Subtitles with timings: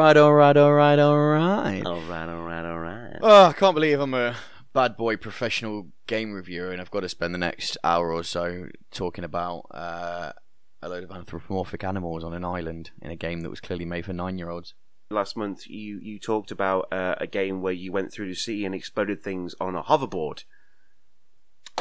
[0.00, 1.84] right, all right, all right, all right.
[1.84, 3.16] All right, all right, all right.
[3.20, 4.34] Oh, I can't believe I'm a
[4.72, 8.68] bad boy professional game reviewer and I've got to spend the next hour or so
[8.90, 10.32] talking about uh,
[10.80, 14.06] a load of anthropomorphic animals on an island in a game that was clearly made
[14.06, 14.72] for nine year olds.
[15.10, 18.64] Last month, you you talked about uh, a game where you went through the sea
[18.64, 20.44] and exploded things on a hoverboard.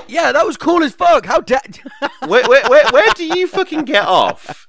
[0.07, 1.25] Yeah, that was cool as fuck.
[1.25, 1.61] How dare.
[2.27, 4.67] Where, where, where, where do you fucking get off?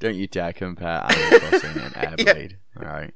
[0.00, 2.56] Don't you dare compare Animal Crossing and Airblade.
[2.74, 3.12] Alright.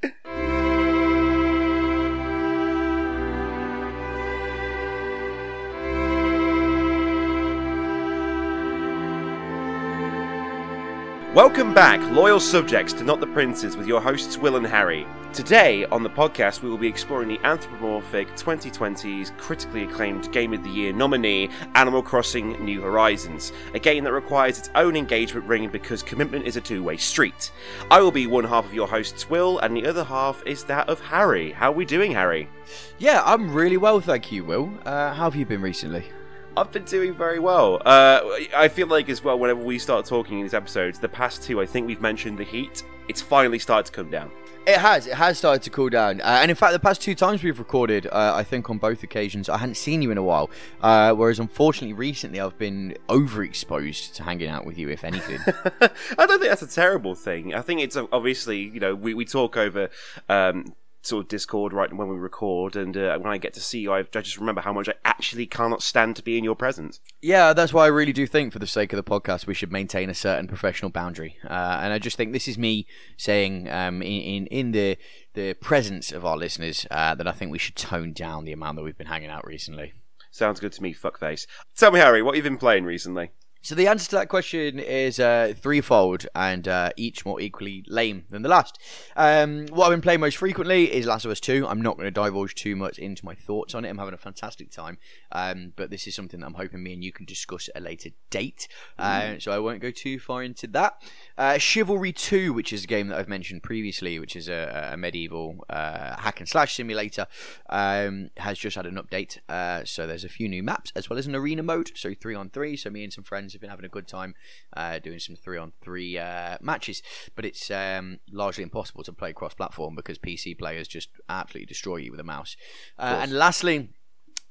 [11.35, 15.07] Welcome back, loyal subjects to Not the Princes, with your hosts Will and Harry.
[15.35, 20.63] Today on the podcast, we will be exploring the anthropomorphic 2020's critically acclaimed Game of
[20.63, 25.69] the Year nominee, Animal Crossing New Horizons, a game that requires its own engagement ring
[25.69, 27.51] because commitment is a two way street.
[27.91, 30.89] I will be one half of your hosts, Will, and the other half is that
[30.89, 31.51] of Harry.
[31.51, 32.49] How are we doing, Harry?
[32.99, 34.73] Yeah, I'm really well, thank you, Will.
[34.87, 36.13] Uh, how have you been recently?
[36.57, 37.83] I've been doing very well.
[37.85, 38.21] Uh,
[38.55, 41.61] I feel like as well, whenever we start talking in these episodes, the past two,
[41.61, 42.85] I think we've mentioned the heat.
[43.09, 44.31] It's finally started to come down.
[44.67, 45.07] It has.
[45.07, 46.23] It has started to cool down.
[46.23, 49.03] Uh, and in fact, the past two times we've recorded, uh, I think on both
[49.03, 50.49] occasions, I hadn't seen you in a while.
[50.81, 55.39] Uh, whereas, unfortunately, recently I've been overexposed to hanging out with you, if anything.
[56.17, 57.55] I don't think that's a terrible thing.
[57.55, 59.91] I think it's uh, obviously, you know, we, we talk over
[60.31, 60.75] um,
[61.07, 63.93] sort of Discord right when we record, and uh, when I get to see you,
[63.93, 67.01] I, I just remember how much I actually cannot stand to be in your presence.
[67.21, 69.73] yeah, that's why I really do think, for the sake of the podcast, we should
[69.73, 71.37] maintain a certain professional boundary.
[71.45, 74.97] Uh, and I just think this is me saying, um, in, in in the
[75.35, 78.77] the presence of our listeners, uh, that I think we should tone down the amount
[78.77, 79.93] that we've been hanging out recently.
[80.31, 81.47] Sounds good to me, fuckface.
[81.77, 83.31] Tell me, Harry, what you've been playing recently?
[83.65, 88.27] So the answer to that question is uh, threefold, and uh, each more equally lame
[88.29, 88.79] than the last.
[89.17, 91.67] Um, what I've been playing most frequently is Last of Us Two.
[91.67, 93.89] I'm not going to divulge too much into my thoughts on it.
[93.89, 94.99] I'm having a fantastic time,
[95.33, 97.83] um, but this is something that I'm hoping me and you can discuss at a
[97.83, 98.69] later date.
[98.99, 101.01] Uh, so I won't go too far into that.
[101.39, 104.97] Uh, Chivalry Two, which is a game that I've mentioned previously, which is a, a
[104.99, 107.27] medieval uh, hack and slash simulator,
[107.71, 109.39] um, has just had an update.
[109.49, 111.93] Uh, so there's a few new maps as well as an arena mode.
[111.95, 112.77] So three on three.
[112.77, 114.35] So me and some friends have been having a good time
[114.77, 117.03] uh, doing some three on three uh, matches.
[117.35, 121.97] But it's um, largely impossible to play cross platform because PC players just absolutely destroy
[121.97, 122.57] you with a mouse.
[122.99, 123.91] Uh, and lastly.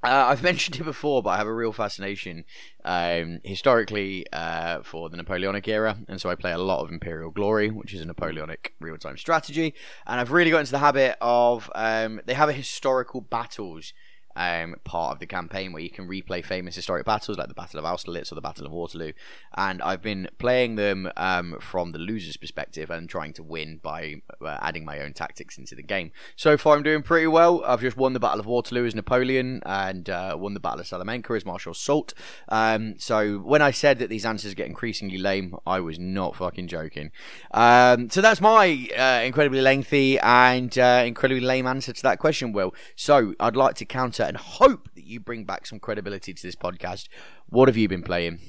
[0.06, 2.44] Uh, I've mentioned it before, but I have a real fascination
[2.84, 7.32] um, historically uh, for the Napoleonic era, and so I play a lot of Imperial
[7.32, 9.74] Glory, which is a Napoleonic real-time strategy.
[10.06, 13.94] And I've really got into the habit of um, they have a historical battles
[14.36, 17.80] um, part of the campaign where you can replay famous historic battles like the Battle
[17.80, 19.14] of Austerlitz or the Battle of Waterloo.
[19.56, 24.22] And I've been playing them um, from the loser's perspective and trying to win by
[24.42, 26.12] uh, adding my own tactics into the game.
[26.36, 27.64] So far, I'm doing pretty well.
[27.66, 30.88] I've just won the Battle of Waterloo as Napoleon and uh, won the Battle of
[30.88, 32.14] Salamanca as Marshal Soult.
[32.50, 36.68] Um, so when I said that these answers get increasingly lame, I was not fucking
[36.68, 37.12] joking.
[37.52, 42.54] Um, so that's my uh, incredibly lengthy and uh, incredibly lame answer to that question,
[42.54, 42.74] Will.
[42.96, 46.56] So I'd like to counter and hope that you bring back some credibility to this
[46.56, 47.08] podcast.
[47.48, 48.40] What have you been playing?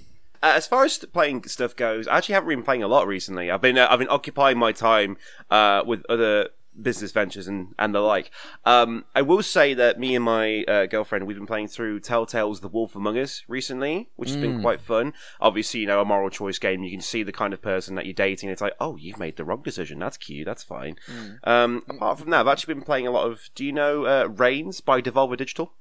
[0.43, 3.51] Uh, as far as playing stuff goes, I actually haven't been playing a lot recently.
[3.51, 5.17] I've been uh, I've been occupying my time
[5.51, 8.31] uh, with other business ventures and, and the like.
[8.65, 12.61] Um, I will say that me and my uh, girlfriend we've been playing through Telltale's
[12.61, 15.13] The Wolf Among Us recently, which has been quite fun.
[15.41, 16.83] Obviously, you know, a moral choice game.
[16.83, 18.51] You can see the kind of person that you're dating.
[18.51, 19.99] It's like, oh, you've made the wrong decision.
[19.99, 20.47] That's cute.
[20.47, 20.97] That's fine.
[21.45, 23.49] Um, apart from that, I've actually been playing a lot of.
[23.55, 25.73] Do you know uh, Reigns by Devolver Digital?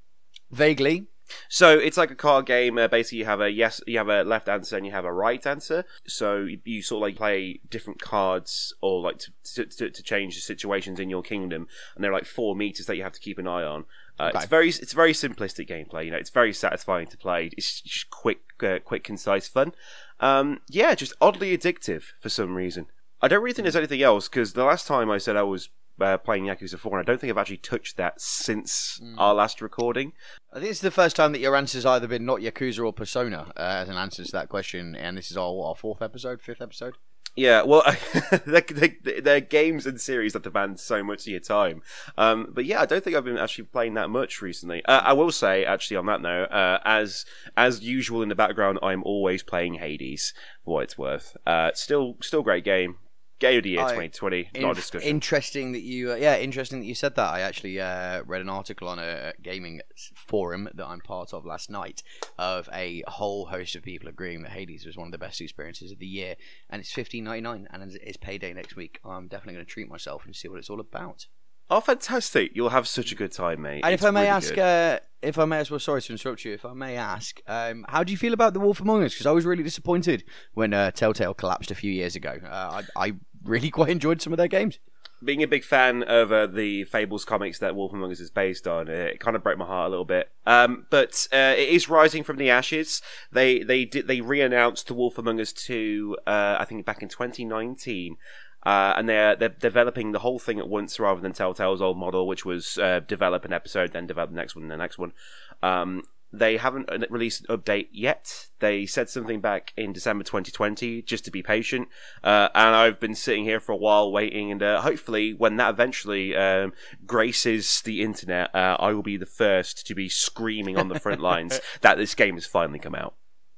[0.52, 1.08] Vaguely.
[1.50, 2.78] So it's like a card game.
[2.78, 5.14] Uh, basically, you have a yes, you have a left answer, and you have a
[5.14, 5.86] right answer.
[6.08, 9.20] So you, you sort of like play different cards, or like
[9.56, 11.68] to, to, to change the situations in your kingdom.
[11.96, 13.86] And there are like four meters that you have to keep an eye on.
[14.20, 16.06] Uh, It's very it's very simplistic gameplay.
[16.06, 17.50] You know, it's very satisfying to play.
[17.58, 19.74] It's just quick, uh, quick, concise fun.
[20.20, 22.88] Um, yeah, just oddly addictive for some reason.
[23.22, 25.70] I don't really think there's anything else because the last time I said I was
[26.00, 29.62] uh, playing Yakuza 4, and I don't think I've actually touched that since our last
[29.62, 30.14] recording.
[30.52, 33.52] I think it's the first time that your answer's either been not Yakuza or Persona
[33.58, 36.42] uh, as an answer to that question, and this is our, what, our fourth episode,
[36.42, 36.96] fifth episode.
[37.36, 37.84] Yeah, well,
[38.46, 41.82] they're, they're, they're games and series that demand so much of your time.
[42.16, 44.86] Um, but yeah, I don't think I've been actually playing that much recently.
[44.86, 47.26] Uh, I will say, actually, on that note, uh, as
[47.58, 51.36] as usual in the background, I'm always playing Hades for what it's worth.
[51.46, 52.98] Uh, still, still great game.
[53.44, 55.10] Game of the year I- 2020, not a discussion.
[55.10, 57.30] Interesting that you, uh, yeah, interesting that you said that.
[57.34, 59.82] I actually uh, read an article on a gaming
[60.16, 62.04] forum that I'm part of last night
[62.38, 65.92] of a whole host of people agreeing that Hades was one of the best experiences
[65.92, 66.36] of the year,
[66.70, 69.00] and it's 15.99 and it's payday next week.
[69.04, 71.28] I'm definitely going to treat myself and see what it's all about.
[71.70, 72.52] oh, fantastic!
[72.56, 73.82] You'll have such a good time, mate.
[73.84, 76.12] And It's if I may really ask, uh, if I may as well, sorry to
[76.12, 76.54] interrupt you.
[76.54, 79.14] If I may ask, um, how do you feel about The Wolf Among Us?
[79.14, 80.24] Because I was really disappointed
[80.54, 82.38] when uh, Telltale collapsed a few years ago.
[82.46, 84.80] Uh, I, I really quite enjoyed some of their games.
[85.24, 88.68] being a big fan of uh, the Fables comics that Wolf Among Us is based
[88.68, 90.30] on, uh, it kind of broke my heart a little bit.
[90.46, 93.02] Um, but uh, it is rising from the ashes.
[93.32, 97.10] They they did they re-announced the Wolf Among Us two, uh, I think back in
[97.10, 98.18] 2019.
[98.66, 102.28] Uh, and they're they're developing the whole thing at once rather than Telltale's old model,
[102.28, 105.14] which was uh, develop an episode, then develop the next one, the next one.
[105.62, 108.48] Um, they haven't uh, released an update yet.
[108.60, 111.90] They said something back in December 2020, just to be patient.
[112.24, 115.70] Uh, and I've been sitting here for a while waiting, and uh, hopefully, when that
[115.70, 116.74] eventually um,
[117.06, 121.22] graces the internet, uh, I will be the first to be screaming on the front
[121.22, 123.14] lines that this game has finally come out.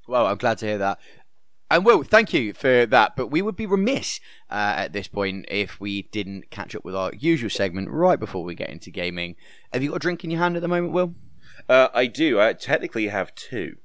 [0.07, 0.99] Well, I'm glad to hear that.
[1.75, 3.17] And Will, thank you for that.
[3.17, 6.95] But we would be remiss uh, at this point if we didn't catch up with
[6.95, 9.35] our usual segment right before we get into gaming.
[9.73, 11.15] Have you got a drink in your hand at the moment, Will?
[11.67, 12.39] Uh, I do.
[12.39, 13.75] I technically have two.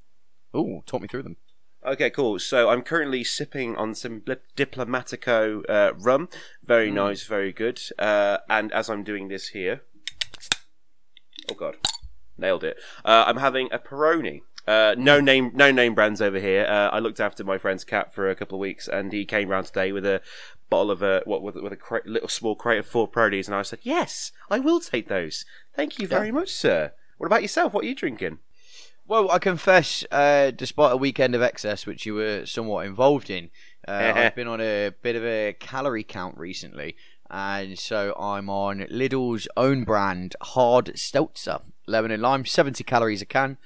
[0.55, 1.37] Oh, talk me through them.
[1.85, 2.39] Okay, cool.
[2.39, 4.21] So I'm currently sipping on some
[4.57, 6.29] Diplomatico uh, rum.
[6.63, 7.81] Very nice, very good.
[7.99, 9.83] Uh, and as I'm doing this here,
[11.51, 11.75] oh god,
[12.39, 12.77] nailed it.
[13.05, 14.43] Uh, I'm having a Peroni.
[14.67, 16.65] Uh, no name, no name brands over here.
[16.67, 19.49] Uh, I looked after my friend's cat for a couple of weeks, and he came
[19.49, 20.21] round today with a
[20.69, 23.55] bottle of a what with, with a cra- little small crate of four Peronis, and
[23.55, 25.45] I said, "Yes, I will take those.
[25.75, 27.73] Thank you very much, sir." What about yourself?
[27.73, 28.39] What are you drinking?
[29.07, 33.51] Well, I confess, uh, despite a weekend of excess, which you were somewhat involved in,
[33.89, 36.97] uh, I've been on a bit of a calorie count recently,
[37.29, 43.27] and so I'm on Lidl's own brand hard Seltzer, lemon and lime, 70 calories a
[43.27, 43.59] can.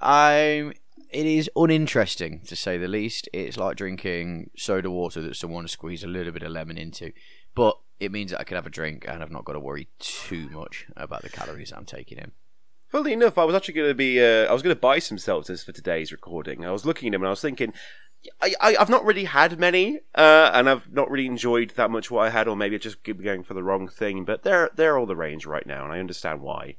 [0.00, 0.72] Um,
[1.10, 3.28] it is uninteresting to say the least.
[3.32, 7.12] It's like drinking soda water that someone squeezed a little bit of lemon into,
[7.54, 9.88] but it means that I can have a drink and I've not got to worry
[9.98, 12.32] too much about the calories I'm taking in.
[12.88, 14.20] Funnily enough, I was actually going to be.
[14.20, 16.64] Uh, I was going to buy some seltzers for today's recording.
[16.64, 17.72] I was looking at them and I was thinking,
[18.42, 22.10] I, I, I've not really had many, uh, and I've not really enjoyed that much
[22.10, 24.24] what I had, or maybe I just keep going for the wrong thing.
[24.24, 26.76] But they're they're all the range right now, and I understand why.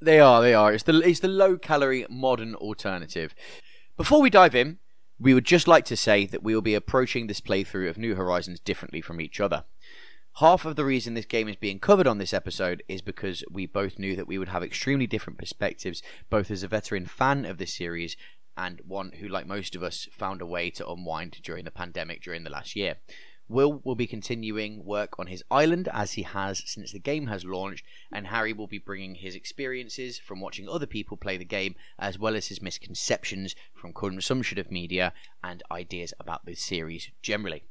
[0.00, 0.72] They are, they are.
[0.72, 3.34] It's the it's the low calorie modern alternative.
[3.96, 4.78] Before we dive in,
[5.18, 8.14] we would just like to say that we will be approaching this playthrough of New
[8.14, 9.64] Horizons differently from each other.
[10.36, 13.66] Half of the reason this game is being covered on this episode is because we
[13.66, 17.58] both knew that we would have extremely different perspectives, both as a veteran fan of
[17.58, 18.16] this series
[18.56, 22.22] and one who, like most of us, found a way to unwind during the pandemic
[22.22, 22.96] during the last year.
[23.50, 27.44] Will will be continuing work on his island as he has since the game has
[27.44, 31.74] launched, and Harry will be bringing his experiences from watching other people play the game,
[31.98, 35.12] as well as his misconceptions from consumption of media
[35.42, 37.64] and ideas about the series generally.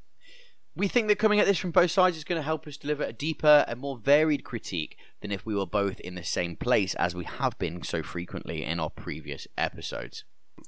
[0.75, 3.03] We think that coming at this from both sides is going to help us deliver
[3.03, 6.93] a deeper and more varied critique than if we were both in the same place,
[6.95, 10.25] as we have been so frequently in our previous episodes.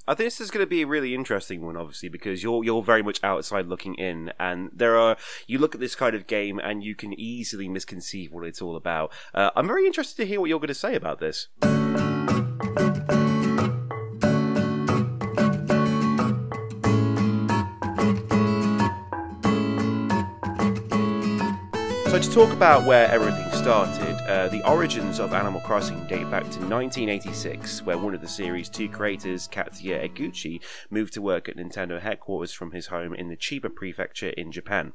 [0.08, 2.82] I think this is going to be a really interesting one, obviously, because you're you're
[2.82, 5.18] very much outside looking in, and there are
[5.48, 8.76] you look at this kind of game and you can easily misconceive what it's all
[8.76, 9.12] about.
[9.34, 11.48] Uh, I'm very interested to hear what you're going to say about this.
[22.12, 26.44] So to talk about where everything started, uh, the origins of Animal Crossing date back
[26.44, 31.58] to 1986, where one of the series' two creators, Katsuya Eguchi, moved to work at
[31.58, 34.94] Nintendo headquarters from his home in the Chiba Prefecture in Japan.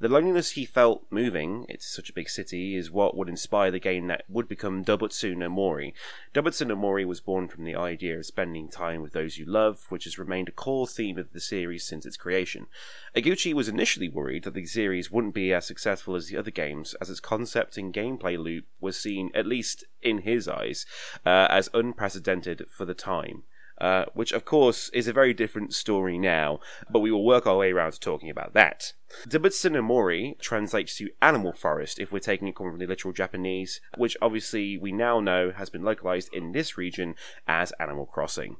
[0.00, 3.78] The loneliness he felt moving, it's such a big city, is what would inspire the
[3.78, 5.94] game that would become Dobutsu no Mori.
[6.34, 9.86] Dobutsu no Mori was born from the idea of spending time with those you love,
[9.90, 12.66] which has remained a core theme of the series since its creation.
[13.14, 16.94] Eguchi was initially worried that the series wouldn't be as successful as the other games,
[16.94, 20.86] as its concept and gameplay loop was seen, at least in his eyes,
[21.24, 23.44] uh, as unprecedented for the time.
[23.84, 27.58] Uh, which, of course, is a very different story now, but we will work our
[27.58, 28.94] way around to talking about that.
[29.28, 34.16] Dobutsu Mori translates to animal forest if we're taking it from the literal Japanese, which
[34.22, 37.14] obviously we now know has been localized in this region
[37.46, 38.56] as Animal Crossing.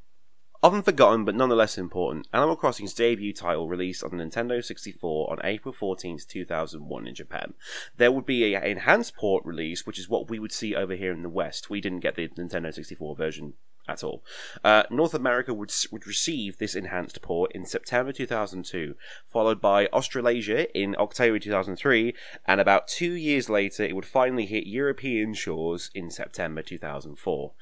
[0.63, 5.39] Often forgotten but nonetheless important, Animal Crossing's debut title released on the Nintendo 64 on
[5.43, 7.55] April 14, 2001 in Japan.
[7.97, 11.13] There would be a enhanced port release, which is what we would see over here
[11.13, 11.71] in the West.
[11.71, 13.55] We didn't get the Nintendo 64 version
[13.87, 14.25] at all.
[14.63, 18.95] Uh, North America would would receive this enhanced port in September 2002,
[19.27, 22.15] followed by Australasia in October 2003,
[22.47, 27.53] and about two years later, it would finally hit European shores in September 2004.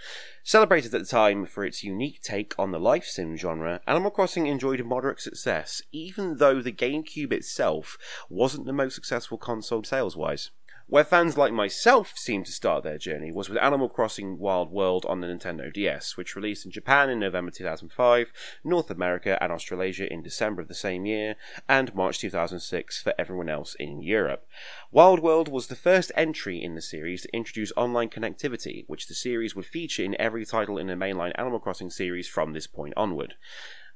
[0.44, 4.46] Celebrated at the time for its unique take on the life sim genre, Animal Crossing
[4.46, 7.96] enjoyed moderate success, even though the GameCube itself
[8.28, 10.50] wasn't the most successful console sales wise.
[10.88, 15.06] Where fans like myself seemed to start their journey was with Animal Crossing Wild World
[15.06, 18.32] on the Nintendo DS, which released in Japan in November 2005,
[18.64, 21.36] North America and Australasia in December of the same year,
[21.68, 24.46] and March 2006 for everyone else in Europe.
[24.90, 29.14] Wild World was the first entry in the series to introduce online connectivity, which the
[29.14, 32.92] series would feature in every title in the mainline Animal Crossing series from this point
[32.96, 33.34] onward.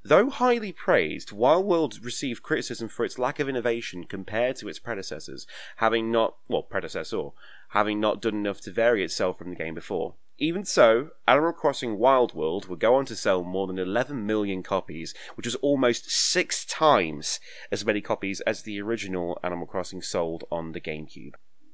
[0.08, 4.78] Though highly praised, Wild World received criticism for its lack of innovation compared to its
[4.78, 5.48] predecessors,
[5.78, 7.30] having not, well, predecessor,
[7.70, 10.14] having not done enough to vary itself from the game before.
[10.38, 14.62] Even so, Animal Crossing Wild World would go on to sell more than 11 million
[14.62, 17.40] copies, which was almost six times
[17.72, 21.32] as many copies as the original Animal Crossing sold on the GameCube.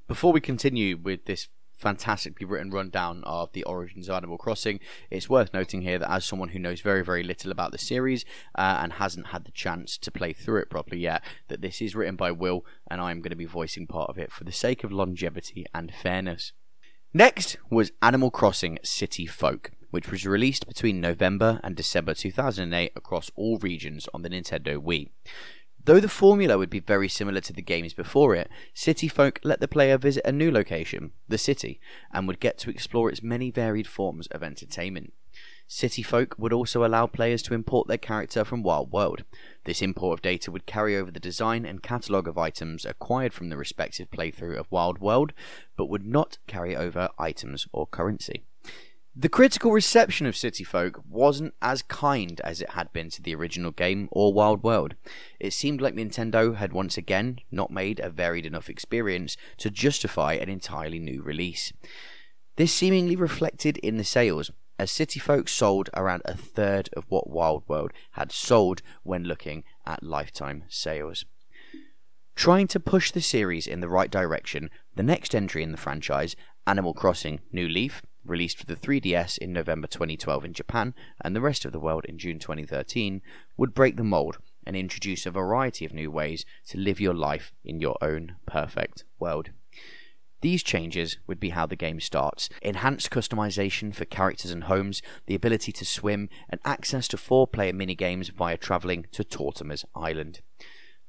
[0.09, 1.49] Before we continue with this
[1.83, 4.81] fantastically written rundown of the origins of Animal Crossing.
[5.11, 8.25] It's worth noting here that as someone who knows very, very little about the series
[8.55, 11.95] uh, and hasn't had the chance to play through it properly yet, that this is
[11.95, 14.85] written by Will, and I'm going to be voicing part of it for the sake
[14.85, 16.53] of longevity and fairness.
[17.12, 23.31] Next was Animal Crossing City Folk, which was released between November and December 2008 across
[23.37, 25.11] all regions on the Nintendo Wii.
[25.85, 29.59] Though the formula would be very similar to the games before it, City Folk let
[29.59, 31.81] the player visit a new location, the city,
[32.12, 35.12] and would get to explore its many varied forms of entertainment.
[35.67, 39.25] City Folk would also allow players to import their character from Wild World.
[39.65, 43.49] This import of data would carry over the design and catalogue of items acquired from
[43.49, 45.33] the respective playthrough of Wild World,
[45.77, 48.45] but would not carry over items or currency.
[49.14, 53.35] The critical reception of City Folk wasn't as kind as it had been to the
[53.35, 54.95] original game or Wild World.
[55.38, 60.33] It seemed like Nintendo had once again not made a varied enough experience to justify
[60.33, 61.75] an entirely new release.
[62.57, 67.28] This seemingly reflected in the sales, as City Folk sold around a third of what
[67.28, 71.26] Wild World had sold when looking at lifetime sales.
[72.35, 76.35] Trying to push the series in the right direction, the next entry in the franchise,
[76.66, 81.41] Animal Crossing New Leaf, released for the 3DS in November 2012 in Japan and the
[81.41, 83.23] rest of the world in June 2013,
[83.57, 87.52] would break the mold and introduce a variety of new ways to live your life
[87.64, 89.50] in your own perfect world.
[90.41, 95.37] These changes would be how the game starts enhanced customization for characters and homes, the
[95.37, 100.41] ability to swim, and access to four player minigames via travelling to Tortimer's Island.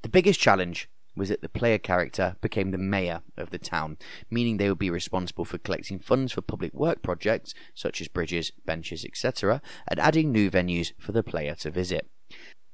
[0.04, 3.98] The biggest challenge was that the player character became the mayor of the town,
[4.30, 8.52] meaning they would be responsible for collecting funds for public work projects such as bridges,
[8.66, 12.10] benches, etc., and adding new venues for the player to visit.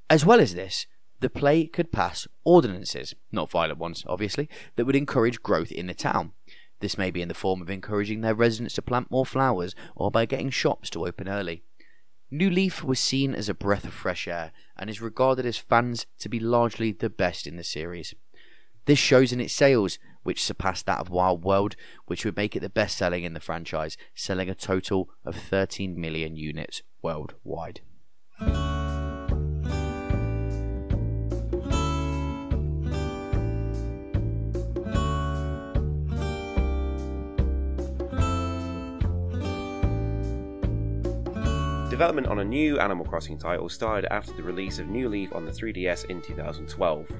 [0.10, 0.88] As well as this,
[1.19, 5.93] the play could pass ordinances, not violent ones, obviously, that would encourage growth in the
[5.93, 6.31] town.
[6.79, 10.10] This may be in the form of encouraging their residents to plant more flowers or
[10.10, 11.63] by getting shops to open early.
[12.31, 16.05] New Leaf was seen as a breath of fresh air and is regarded as fans
[16.19, 18.13] to be largely the best in the series.
[18.89, 21.75] This shows in its sales, which surpassed that of Wild World,
[22.08, 26.01] which would make it the best selling in the franchise, selling a total of 13
[26.01, 27.81] million units worldwide.
[42.00, 45.44] Development on a new Animal Crossing title started after the release of New Leaf on
[45.44, 47.12] the 3DS in 2012.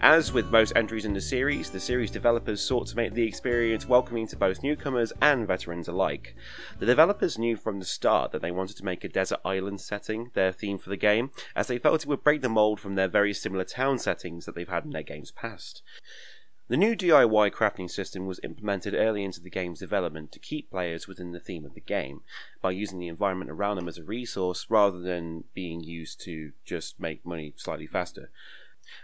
[0.00, 3.86] As with most entries in the series, the series developers sought to make the experience
[3.86, 6.34] welcoming to both newcomers and veterans alike.
[6.80, 10.32] The developers knew from the start that they wanted to make a desert island setting
[10.34, 13.06] their theme for the game, as they felt it would break the mold from their
[13.06, 15.84] very similar town settings that they've had in their games past.
[16.66, 21.06] The new DIY crafting system was implemented early into the game's development to keep players
[21.06, 22.22] within the theme of the game,
[22.62, 26.98] by using the environment around them as a resource rather than being used to just
[26.98, 28.30] make money slightly faster.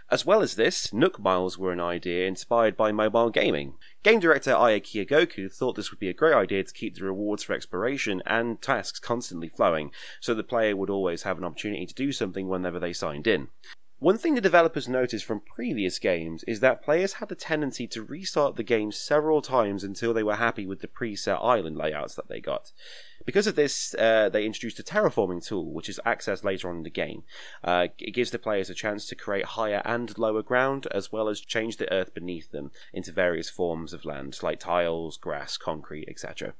[0.09, 3.75] As well as this, Nook Miles were an idea inspired by mobile gaming.
[4.01, 7.43] Game director Aya Kyogoku thought this would be a great idea to keep the rewards
[7.43, 11.93] for exploration and tasks constantly flowing, so the player would always have an opportunity to
[11.93, 13.49] do something whenever they signed in.
[14.01, 18.01] One thing the developers noticed from previous games is that players had a tendency to
[18.01, 22.27] restart the game several times until they were happy with the preset island layouts that
[22.27, 22.71] they got.
[23.27, 26.83] Because of this, uh, they introduced a terraforming tool, which is accessed later on in
[26.83, 27.21] the game.
[27.63, 31.29] Uh, it gives the players a chance to create higher and lower ground, as well
[31.29, 36.09] as change the earth beneath them into various forms of land, like tiles, grass, concrete,
[36.09, 36.55] etc.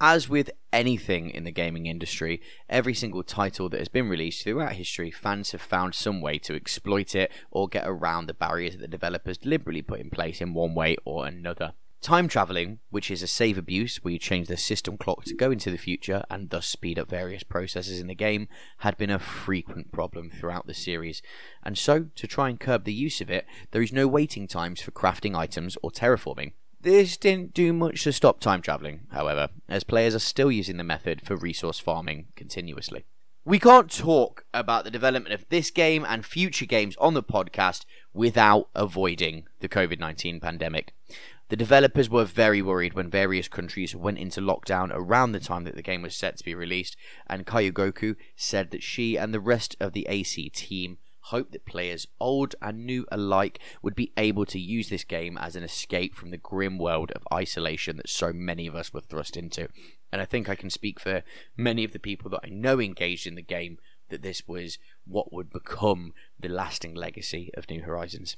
[0.00, 4.72] As with anything in the gaming industry, every single title that has been released throughout
[4.72, 8.80] history, fans have found some way to exploit it or get around the barriers that
[8.80, 11.74] the developers deliberately put in place in one way or another.
[12.04, 15.50] Time traveling, which is a save abuse where you change the system clock to go
[15.50, 18.46] into the future and thus speed up various processes in the game,
[18.80, 21.22] had been a frequent problem throughout the series.
[21.62, 24.82] And so, to try and curb the use of it, there is no waiting times
[24.82, 26.52] for crafting items or terraforming.
[26.84, 30.84] This didn't do much to stop time traveling, however, as players are still using the
[30.84, 33.06] method for resource farming continuously.
[33.42, 37.86] We can't talk about the development of this game and future games on the podcast
[38.12, 40.92] without avoiding the COVID 19 pandemic.
[41.48, 45.76] The developers were very worried when various countries went into lockdown around the time that
[45.76, 49.74] the game was set to be released, and Kyogoku said that she and the rest
[49.80, 54.58] of the AC team hoped that players, old and new alike, would be able to
[54.58, 58.66] use this game as an escape from the grim world of isolation that so many
[58.66, 59.68] of us were thrust into.
[60.12, 61.22] And I think I can speak for
[61.56, 63.78] many of the people that I know engaged in the game
[64.10, 68.36] that this was what would become the lasting legacy of New Horizons.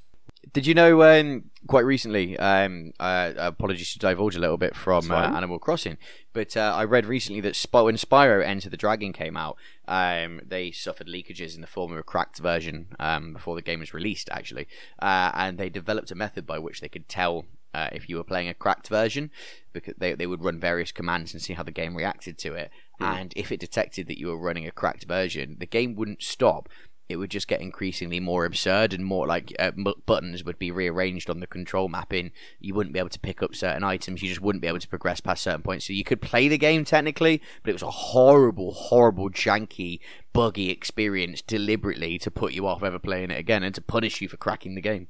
[0.53, 2.39] Did you know um, quite recently?
[2.39, 5.99] Um, uh, apologies to divulge a little bit from uh, Animal Crossing,
[6.33, 9.57] but uh, I read recently that Sp- when Spyro Enter the Dragon came out,
[9.89, 13.81] um, they suffered leakages in the form of a cracked version um, before the game
[13.81, 14.67] was released, actually,
[15.01, 18.25] uh, and they developed a method by which they could tell uh, if you were
[18.25, 19.31] playing a cracked version,
[19.73, 22.71] because they, they would run various commands and see how the game reacted to it.
[23.01, 23.21] Mm.
[23.21, 26.71] And if it detected that you were running a cracked version, the game wouldn't stop
[27.09, 29.71] it would just get increasingly more absurd and more like uh,
[30.07, 32.33] buttons would be rearranged on the control mapping.
[32.59, 34.23] You wouldn't be able to pick up certain items.
[34.23, 35.87] You just wouldn't be able to progress past certain points.
[35.87, 40.01] So you could play the game technically, but it was a horrible, horrible, janky,
[40.33, 44.29] buggy experience deliberately to put you off ever playing it again and to punish you
[44.29, 45.09] for cracking the game.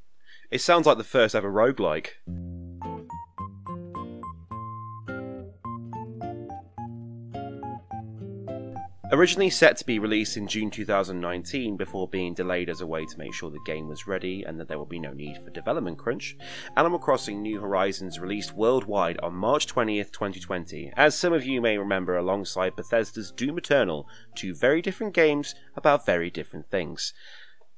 [0.50, 2.10] It sounds like the first ever roguelike.
[9.12, 13.18] Originally set to be released in June 2019 before being delayed as a way to
[13.18, 15.96] make sure the game was ready and that there would be no need for development
[15.96, 16.36] crunch,
[16.76, 21.78] Animal Crossing New Horizons released worldwide on March 20th, 2020, as some of you may
[21.78, 27.12] remember alongside Bethesda's Doom Eternal, two very different games about very different things.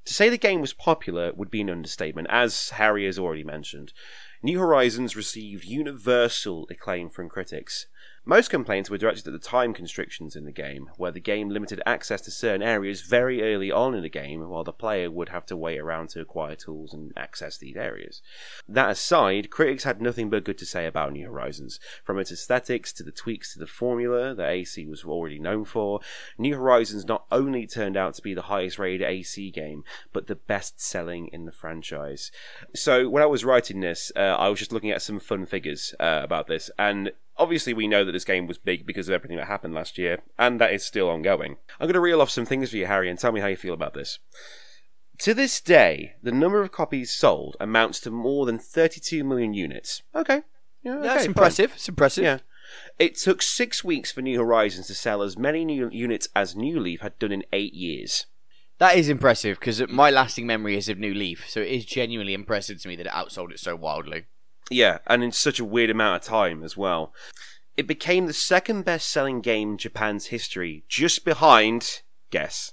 [0.07, 3.93] To say the game was popular would be an understatement, as Harry has already mentioned.
[4.43, 7.87] New Horizons received universal acclaim from critics.
[8.29, 11.81] Most complaints were directed at the time constrictions in the game, where the game limited
[11.87, 15.47] access to certain areas very early on in the game, while the player would have
[15.47, 18.21] to wait around to acquire tools and access these areas.
[18.69, 21.81] That aside, critics had nothing but good to say about New Horizons.
[22.05, 26.01] From its aesthetics to the tweaks to the formula that AC was already known for,
[26.37, 30.37] New Horizons not only turned out to be the highest rated AC game, but the
[30.37, 32.31] best selling in the franchise.
[32.75, 35.95] So, when I was writing this, uh, I was just looking at some fun figures
[35.99, 39.37] uh, about this, and Obviously, we know that this game was big because of everything
[39.37, 41.57] that happened last year, and that is still ongoing.
[41.79, 43.57] I'm going to reel off some things for you, Harry, and tell me how you
[43.57, 44.19] feel about this.
[45.19, 50.03] To this day, the number of copies sold amounts to more than 32 million units.
[50.15, 50.43] Okay.
[50.83, 51.73] Yeah, okay, That's impressive.
[51.75, 52.25] It's impressive.
[52.25, 52.39] Yeah.
[52.99, 56.79] It took six weeks for New Horizons to sell as many new units as New
[56.79, 58.27] Leaf had done in eight years.
[58.79, 62.35] That is impressive because my lasting memory is of New Leaf, so it is genuinely
[62.35, 64.27] impressive to me that it outsold it so wildly.
[64.71, 67.13] Yeah, and in such a weird amount of time as well.
[67.77, 72.73] It became the second best selling game in Japan's history, just behind, guess.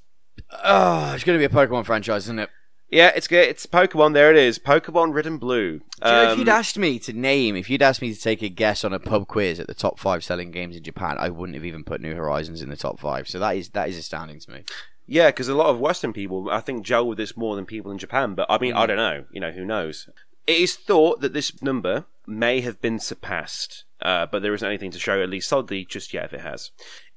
[0.64, 2.50] Oh, it's going to be a Pokemon franchise, isn't it?
[2.90, 3.48] Yeah, it's good.
[3.48, 4.14] It's Pokemon.
[4.14, 4.60] There it is.
[4.60, 5.82] Pokemon Red and Blue.
[6.02, 8.20] Um, you know, if you'd um, asked me to name, if you'd asked me to
[8.20, 11.18] take a guess on a pub quiz at the top five selling games in Japan,
[11.20, 13.28] I wouldn't have even put New Horizons in the top five.
[13.28, 14.64] So that is that is astounding to me.
[15.08, 17.92] Yeah, because a lot of Western people, I think, gel with this more than people
[17.92, 18.34] in Japan.
[18.34, 18.74] But I mean.
[18.74, 19.26] I don't know.
[19.32, 20.08] You know, who knows?
[20.48, 24.92] It is thought that this number may have been surpassed, uh, but there isn't anything
[24.92, 26.72] to show, at least solidly, just yet if it has.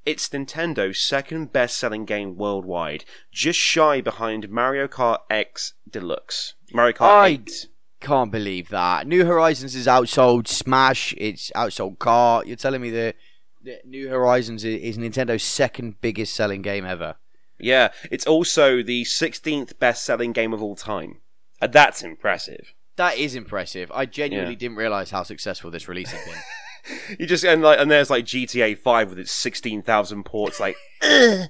[0.05, 6.55] It's Nintendo's second best selling game worldwide, just shy behind Mario Kart X Deluxe.
[6.73, 7.67] Mario Kart I 8.
[7.99, 9.05] Can't believe that.
[9.05, 12.45] New Horizons is outsold Smash, it's outsold Kart.
[12.47, 13.15] You're telling me that,
[13.63, 17.17] that New Horizons is Nintendo's second biggest selling game ever?
[17.59, 21.19] Yeah, it's also the 16th best selling game of all time.
[21.61, 22.73] And that's impressive.
[22.99, 23.89] That is impressive.
[23.95, 24.59] I genuinely yeah.
[24.59, 27.17] didn't realize how successful this release had been.
[27.19, 30.59] you just and like and there's like GTA Five with its sixteen thousand ports.
[30.59, 30.75] Like,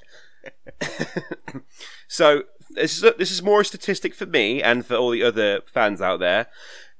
[2.08, 5.24] so this is a, this is more a statistic for me and for all the
[5.24, 6.46] other fans out there.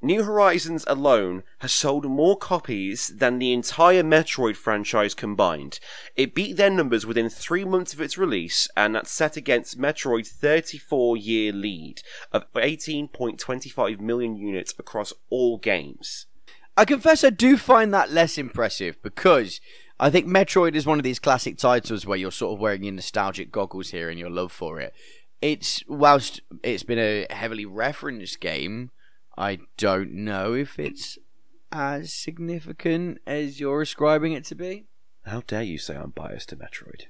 [0.02, 5.82] New Horizons alone has sold more copies than the entire Metroid franchise combined.
[6.16, 10.32] It beat their numbers within three months of its release, and that's set against Metroid's
[10.32, 16.28] 34 year lead of 18.25 million units across all games.
[16.78, 19.60] I confess I do find that less impressive because
[20.00, 22.94] I think Metroid is one of these classic titles where you're sort of wearing your
[22.94, 24.94] nostalgic goggles here and your love for it.
[25.42, 28.92] It's whilst it's been a heavily referenced game,
[29.40, 31.18] I don't know if it's
[31.72, 34.88] as significant as you're ascribing it to be.
[35.26, 37.06] How dare you say I'm biased to Metroid?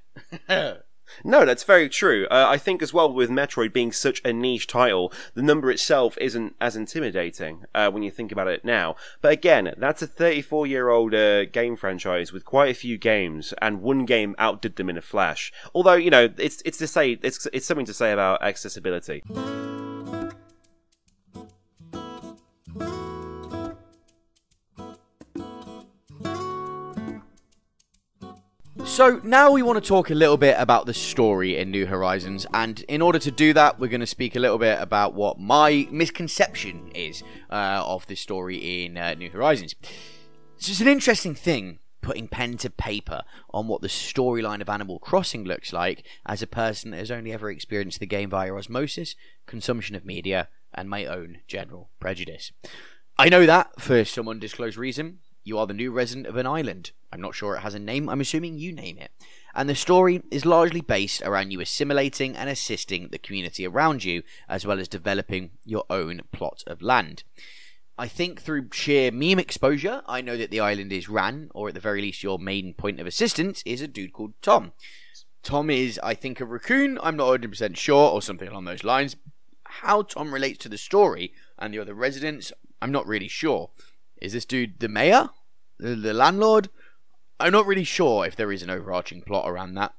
[1.23, 2.27] No, that's very true.
[2.29, 6.15] Uh, I think as well with Metroid being such a niche title, the number itself
[6.21, 8.95] isn't as intimidating uh, when you think about it now.
[9.19, 13.55] But again, that's a 34 year old uh, game franchise with quite a few games,
[13.59, 15.51] and one game outdid them in a flash.
[15.73, 19.23] Although you know, it's it's to say it's it's something to say about accessibility.
[28.99, 32.45] So now we want to talk a little bit about the story in New Horizons,
[32.53, 35.39] and in order to do that, we're going to speak a little bit about what
[35.39, 39.73] my misconception is uh, of the story in uh, New Horizons.
[40.57, 43.21] So it's an interesting thing putting pen to paper
[43.53, 47.31] on what the storyline of Animal Crossing looks like as a person that has only
[47.31, 52.51] ever experienced the game via osmosis, consumption of media, and my own general prejudice.
[53.17, 55.19] I know that for some undisclosed reason.
[55.49, 56.91] You are the new resident of an island.
[57.11, 59.09] I'm not sure it has a name, I'm assuming you name it.
[59.55, 64.21] And the story is largely based around you assimilating and assisting the community around you,
[64.47, 67.23] as well as developing your own plot of land.
[67.97, 71.73] I think through sheer meme exposure, I know that the island is ran, or at
[71.73, 74.73] the very least, your main point of assistance is a dude called Tom.
[75.41, 76.99] Tom is, I think, a raccoon.
[77.01, 79.15] I'm not 100% sure, or something along those lines.
[79.63, 83.71] How Tom relates to the story and the other residents, I'm not really sure.
[84.21, 85.31] Is this dude the mayor?
[85.79, 86.69] The, landlord?
[87.39, 89.93] I'm not really sure if there is an overarching plot around that.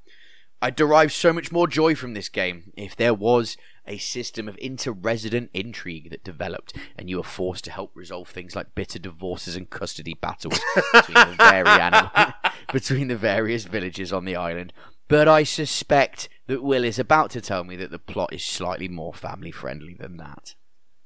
[0.63, 4.59] I'd derive so much more joy from this game if there was a system of
[4.61, 9.57] inter-resident intrigue that developed, and you were forced to help resolve things like bitter divorces
[9.57, 10.61] and custody battles
[10.93, 12.11] between the, animal,
[12.73, 14.75] between the various villages on the island.
[15.09, 18.87] But I suspect that Will is about to tell me that the plot is slightly
[18.87, 20.55] more family-friendly than that.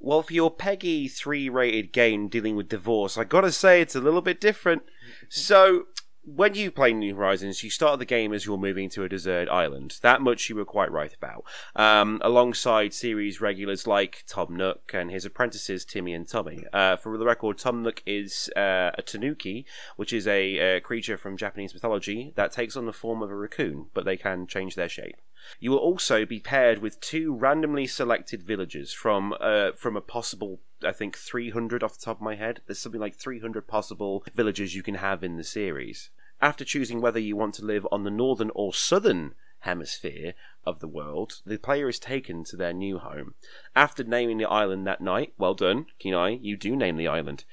[0.04, 4.02] Well, for your PEGI 3 rated game dealing with divorce, I gotta say it's a
[4.02, 4.82] little bit different.
[5.30, 5.86] So,
[6.22, 9.48] when you play New Horizons, you start the game as you're moving to a desert
[9.48, 10.00] island.
[10.02, 11.44] That much you were quite right about.
[11.74, 16.64] Um, alongside series regulars like Tom Nook and his apprentices Timmy and Tommy.
[16.70, 19.64] Uh, for the record, Tom Nook is uh, a tanuki,
[19.96, 23.36] which is a, a creature from Japanese mythology that takes on the form of a
[23.36, 25.16] raccoon, but they can change their shape.
[25.60, 30.60] You will also be paired with two randomly selected villagers from uh, from a possible
[30.82, 32.60] I think 300 off the top of my head.
[32.66, 36.10] There's something like 300 possible villagers you can have in the series.
[36.40, 40.34] After choosing whether you want to live on the northern or southern hemisphere
[40.66, 43.34] of the world, the player is taken to their new home.
[43.74, 47.44] After naming the island that night, well done, Kenai, you do name the island.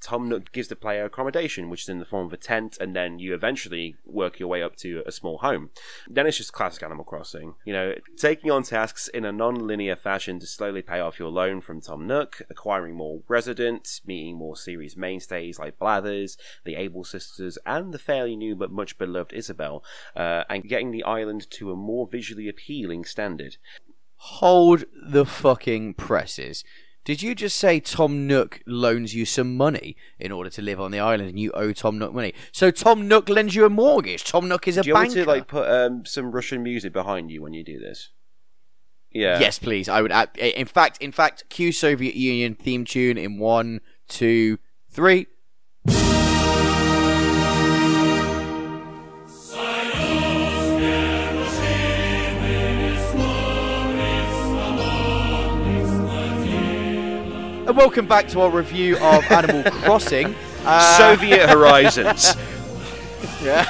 [0.00, 2.94] Tom Nook gives the player accommodation, which is in the form of a tent, and
[2.94, 5.70] then you eventually work your way up to a small home.
[6.08, 7.54] Then it's just classic Animal Crossing.
[7.64, 11.30] You know, taking on tasks in a non linear fashion to slowly pay off your
[11.30, 17.04] loan from Tom Nook, acquiring more residents, meeting more series mainstays like Blathers, the Able
[17.04, 19.84] Sisters, and the fairly new but much beloved Isabelle,
[20.14, 23.56] uh, and getting the island to a more visually appealing standard.
[24.16, 26.64] Hold the fucking presses.
[27.08, 30.90] Did you just say Tom Nook loans you some money in order to live on
[30.90, 32.34] the island, and you owe Tom Nook money?
[32.52, 34.24] So Tom Nook lends you a mortgage.
[34.24, 35.14] Tom Nook is a do you banker.
[35.16, 38.10] want to like put um, some Russian music behind you when you do this?
[39.10, 39.40] Yeah.
[39.40, 39.88] Yes, please.
[39.88, 40.12] I would.
[40.12, 44.58] Add, in fact, in fact, cue Soviet Union theme tune in one, two,
[44.90, 45.28] three.
[57.68, 60.34] And welcome back to our review of Animal Crossing.
[60.64, 62.34] Uh, Soviet Horizons.
[63.42, 63.66] yeah.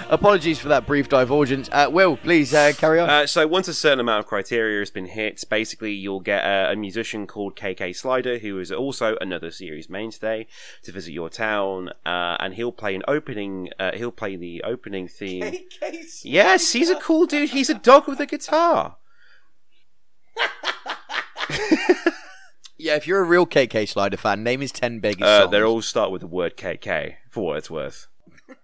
[0.10, 1.70] Apologies for that brief divergence.
[1.72, 3.08] Uh, Will, please uh, carry on.
[3.08, 6.72] Uh, so once a certain amount of criteria has been hit, basically you'll get a,
[6.72, 10.46] a, musician called KK Slider, who is also another series mainstay,
[10.82, 13.70] to visit your town, uh, and he'll play an opening.
[13.80, 15.42] Uh, he'll play the opening theme.
[15.42, 17.48] KK yes, he's a cool dude.
[17.48, 18.98] He's a dog with a guitar.
[22.78, 25.50] Yeah, if you're a real KK Slider fan, name his 10 biggest Uh, songs.
[25.50, 28.06] they all start with the word KK, for what it's worth.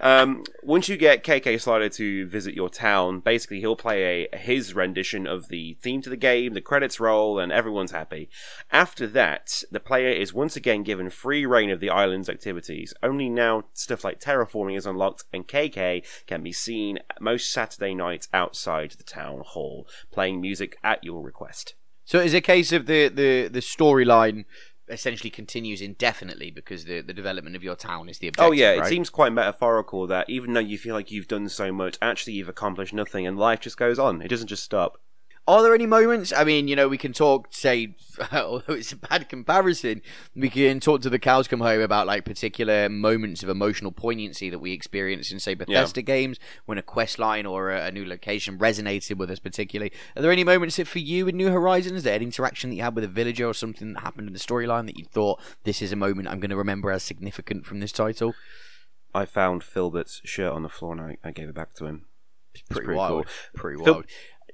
[0.00, 4.74] um, once you get KK Slider to visit your town, basically he'll play a his
[4.74, 8.30] rendition of the theme to the game, the credits roll, and everyone's happy.
[8.72, 12.94] After that, the player is once again given free rein of the island's activities.
[13.02, 18.28] Only now stuff like terraforming is unlocked, and KK can be seen most Saturday nights
[18.32, 21.74] outside the town hall, playing music at your request.
[22.06, 24.44] So it's a case of the, the, the storyline
[24.88, 28.48] essentially continues indefinitely because the, the development of your town is the oh, objective.
[28.48, 28.86] Oh yeah, right?
[28.86, 32.34] it seems quite metaphorical that even though you feel like you've done so much, actually
[32.34, 34.22] you've accomplished nothing, and life just goes on.
[34.22, 34.98] It doesn't just stop.
[35.48, 36.32] Are there any moments?
[36.32, 37.94] I mean, you know, we can talk, say,
[38.32, 40.02] although it's a bad comparison,
[40.34, 44.50] we can talk to the cows come home about like particular moments of emotional poignancy
[44.50, 48.04] that we experience in, say, Bethesda games when a quest line or a, a, new
[48.04, 49.92] location resonated with us particularly.
[50.16, 52.82] Are there any moments that for you in New Horizons, that an interaction that you
[52.82, 55.80] had with a villager or something that happened in the storyline that you thought this
[55.80, 58.34] is a moment I'm going to remember as significant from this title?
[59.14, 62.06] I found Filbert's shirt on the floor and I, I gave it back to him.
[62.52, 63.26] It's pretty, pretty wild.
[63.26, 63.32] Cool.
[63.54, 64.06] Pretty wild.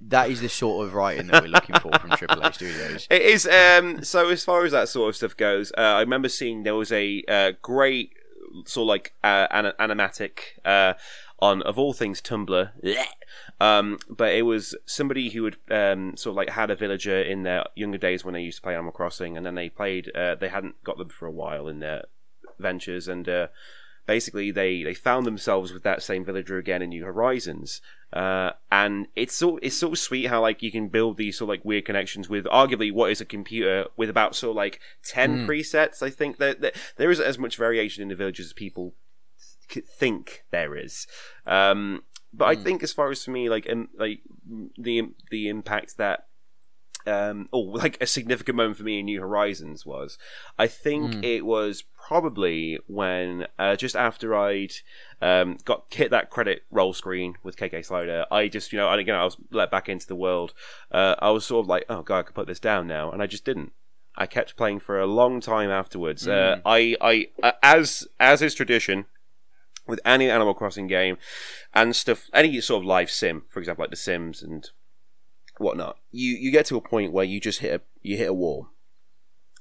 [0.09, 3.07] That is the sort of writing that we're looking for from Triple AAA Studios.
[3.11, 3.47] It is.
[3.47, 6.75] Um, so as far as that sort of stuff goes, uh, I remember seeing there
[6.75, 8.13] was a uh, great
[8.67, 10.95] sort of like uh, an- animatic uh,
[11.39, 12.71] on of all things Tumblr.
[13.61, 17.45] Um, but it was somebody who had um, sort of like had a villager in
[17.45, 20.11] their younger days when they used to play Animal Crossing, and then they played.
[20.17, 22.07] Uh, they hadn't got them for a while in their
[22.59, 23.47] ventures, and uh,
[24.05, 27.81] basically they they found themselves with that same villager again in New Horizons.
[28.13, 31.49] Uh, and it's so it's so sweet how like you can build these sort of
[31.49, 35.39] like weird connections with arguably what is a computer with about sort of like ten
[35.39, 35.47] mm.
[35.47, 36.03] presets.
[36.03, 38.95] I think that, that there isn't as much variation in the villages as people
[39.69, 41.07] think there is.
[41.47, 42.03] Um,
[42.35, 42.51] but mm.
[42.51, 42.63] I hmm.
[42.63, 44.21] think as far as for me, like um, like
[44.77, 46.27] the the impact that
[47.07, 50.19] um, oh, like a significant moment for me in New Horizons was,
[50.59, 51.25] I think mm.
[51.25, 54.73] it was probably when uh, just after I'd
[55.21, 59.01] um, got hit that credit roll screen with KK Slider, I just you know, and
[59.01, 60.55] again I was let back into the world.
[60.91, 63.23] Uh, I was sort of like, oh god, I could put this down now, and
[63.23, 63.73] I just didn't.
[64.15, 66.27] I kept playing for a long time afterwards.
[66.27, 66.59] Mm.
[66.59, 69.07] Uh, I, I, uh, as as is tradition,
[69.87, 71.19] with any Animal Crossing game
[71.75, 74.69] and stuff, any sort of live sim, for example, like The Sims and
[75.59, 78.35] whatnot, you you get to a point where you just hit a you hit a
[78.35, 78.69] wall.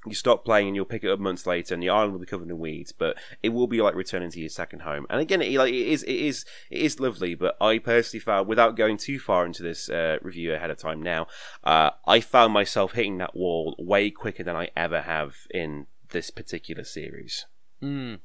[0.07, 2.25] You stop playing and you'll pick it up months later, and the island will be
[2.25, 2.91] covered in weeds.
[2.91, 5.05] But it will be like returning to your second home.
[5.11, 7.35] And again, it, like it is, it is, it is lovely.
[7.35, 11.03] But I personally found, without going too far into this uh, review ahead of time,
[11.03, 11.27] now
[11.63, 16.31] uh, I found myself hitting that wall way quicker than I ever have in this
[16.31, 17.45] particular series.
[17.83, 18.21] Mm.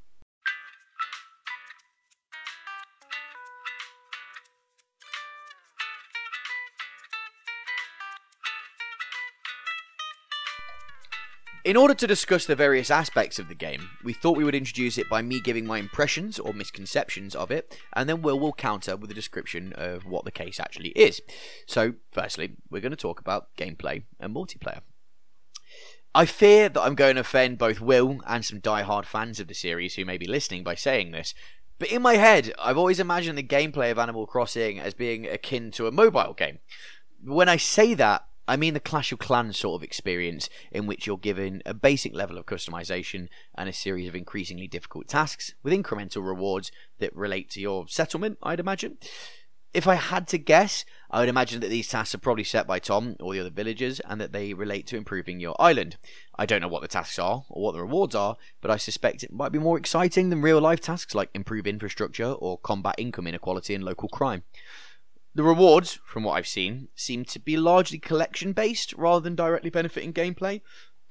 [11.66, 14.98] In order to discuss the various aspects of the game, we thought we would introduce
[14.98, 18.96] it by me giving my impressions or misconceptions of it, and then Will will counter
[18.96, 21.20] with a description of what the case actually is.
[21.66, 24.83] So, firstly, we're going to talk about gameplay and multiplayer.
[26.14, 29.52] I fear that I'm going to offend both Will and some die-hard fans of the
[29.55, 31.35] series who may be listening by saying this,
[31.81, 35.72] but in my head, I've always imagined the gameplay of Animal Crossing as being akin
[35.72, 36.61] to a mobile game.
[37.24, 41.06] When I say that, I mean the Clash of Clans sort of experience in which
[41.06, 45.72] you're given a basic level of customization and a series of increasingly difficult tasks with
[45.72, 48.98] incremental rewards that relate to your settlement, I'd imagine.
[49.74, 52.78] If I had to guess, I would imagine that these tasks are probably set by
[52.78, 55.98] Tom or the other villagers and that they relate to improving your island.
[56.38, 59.22] I don't know what the tasks are or what the rewards are, but I suspect
[59.22, 63.26] it might be more exciting than real life tasks like improve infrastructure or combat income
[63.26, 64.44] inequality and local crime.
[65.37, 69.68] The rewards, from what I've seen, seem to be largely collection based rather than directly
[69.68, 70.62] benefiting gameplay.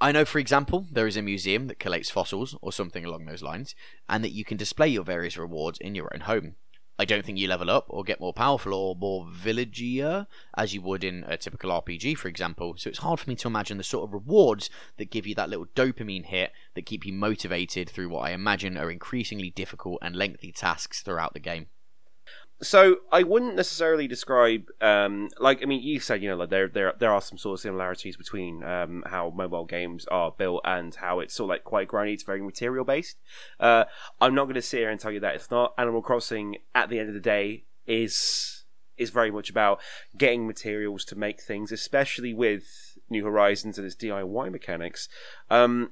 [0.02, 3.44] I know, for example, there is a museum that collates fossils or something along those
[3.44, 3.76] lines,
[4.10, 6.56] and that you can display your various rewards in your own home.
[6.98, 10.26] I don't think you level up or get more powerful or more villagier
[10.58, 13.48] as you would in a typical RPG, for example, so it's hard for me to
[13.48, 17.14] imagine the sort of rewards that give you that little dopamine hit that keep you
[17.14, 21.68] motivated through what I imagine are increasingly difficult and lengthy tasks throughout the game
[22.62, 26.68] so I wouldn't necessarily describe um, like I mean you said you know like there
[26.68, 30.96] there there are some sort of similarities between um, how mobile games are built and
[30.96, 32.14] how it's sort of like quite grindy.
[32.14, 33.18] It's very material based.
[33.60, 33.86] Uh,
[34.22, 35.74] I'm not going to sit here and tell you that it's not.
[35.78, 38.64] Animal Crossing at the end of the day is
[38.98, 39.82] is very much about
[40.18, 45.10] getting materials to make things, especially with New Horizons and its DIY mechanics.
[45.50, 45.92] Um,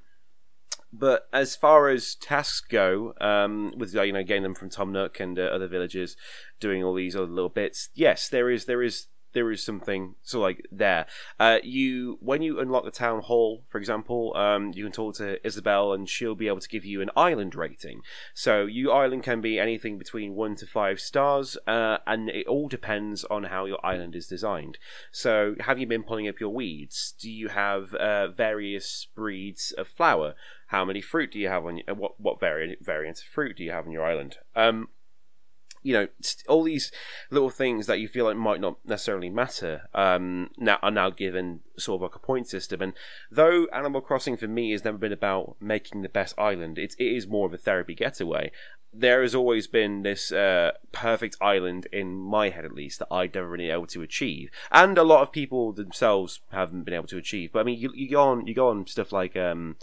[0.94, 5.20] but as far as tasks go, um, with you know getting them from Tom Nook
[5.20, 6.16] and uh, other villagers,
[6.60, 10.40] doing all these other little bits, yes, there is there is there is something so
[10.40, 11.06] like there.
[11.40, 15.46] Uh, you when you unlock the town hall, for example, um, you can talk to
[15.46, 18.02] Isabelle and she'll be able to give you an island rating.
[18.34, 22.68] So your island can be anything between one to five stars, uh, and it all
[22.68, 24.78] depends on how your island is designed.
[25.12, 27.14] So have you been pulling up your weeds?
[27.20, 30.36] Do you have uh, various breeds of flower?
[30.74, 33.64] How many fruit do you have on your, what what variant variants of fruit do
[33.64, 34.38] you have on your island?
[34.56, 34.88] Um,
[35.84, 36.08] you know,
[36.50, 36.92] all these
[37.30, 41.60] little things that you feel like might not necessarily matter um, now are now given
[41.78, 42.82] sort of like a point system.
[42.82, 42.94] And
[43.30, 47.06] though Animal Crossing for me has never been about making the best island, it, it
[47.06, 48.52] is more of a therapy getaway.
[48.92, 53.36] There has always been this uh, perfect island in my head, at least, that I'd
[53.36, 57.18] never been able to achieve, and a lot of people themselves haven't been able to
[57.18, 57.52] achieve.
[57.52, 59.38] But I mean, you, you go on, you go on stuff like.
[59.38, 59.76] Um,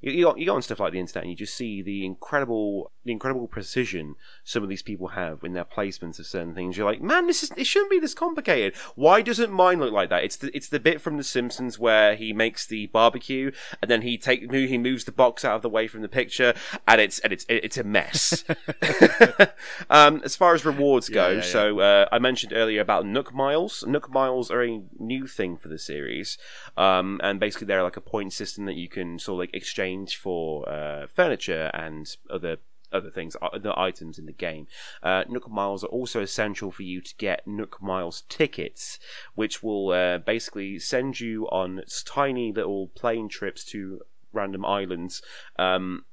[0.00, 2.92] you, you, go, go on stuff like the internet and you just see the incredible
[3.08, 6.76] the incredible precision some of these people have in their placements of certain things.
[6.76, 8.76] You're like, man, this is it shouldn't be this complicated.
[8.96, 10.24] Why doesn't mine look like that?
[10.24, 14.02] It's the it's the bit from The Simpsons where he makes the barbecue and then
[14.02, 16.52] he take he moves the box out of the way from the picture
[16.86, 18.44] and it's and it's it's a mess.
[19.90, 21.42] um, as far as rewards go, Yeah, yeah, yeah.
[21.42, 23.84] so uh, I mentioned earlier about Nook Miles.
[23.86, 26.36] Nook Miles are a new thing for the series,
[26.76, 30.18] um, and basically they're like a point system that you can sort of like exchange
[30.18, 32.58] for uh, furniture and other
[32.92, 34.66] other things, other items in the game.
[35.02, 38.98] Uh, Nook Miles are also essential for you to get Nook Miles tickets,
[39.34, 44.00] which will uh, basically send you on tiny little plane trips to
[44.32, 45.22] random islands.
[45.58, 46.04] Um,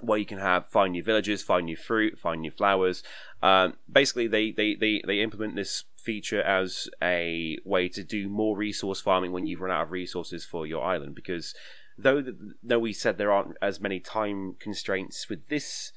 [0.00, 3.02] where you can have find new villages, find new fruit, find new flowers.
[3.42, 8.56] Um, basically, they, they, they, they implement this feature as a way to do more
[8.56, 11.14] resource farming when you've run out of resources for your island.
[11.14, 11.54] Because
[11.98, 15.92] though the, though we said there aren't as many time constraints with this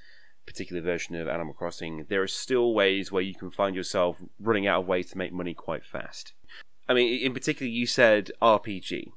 [0.50, 4.68] particular version of Animal Crossing, there are still ways where you can find yourself running
[4.68, 6.34] out of ways to make money quite fast.
[6.88, 9.12] I mean, in particular, you said RPG.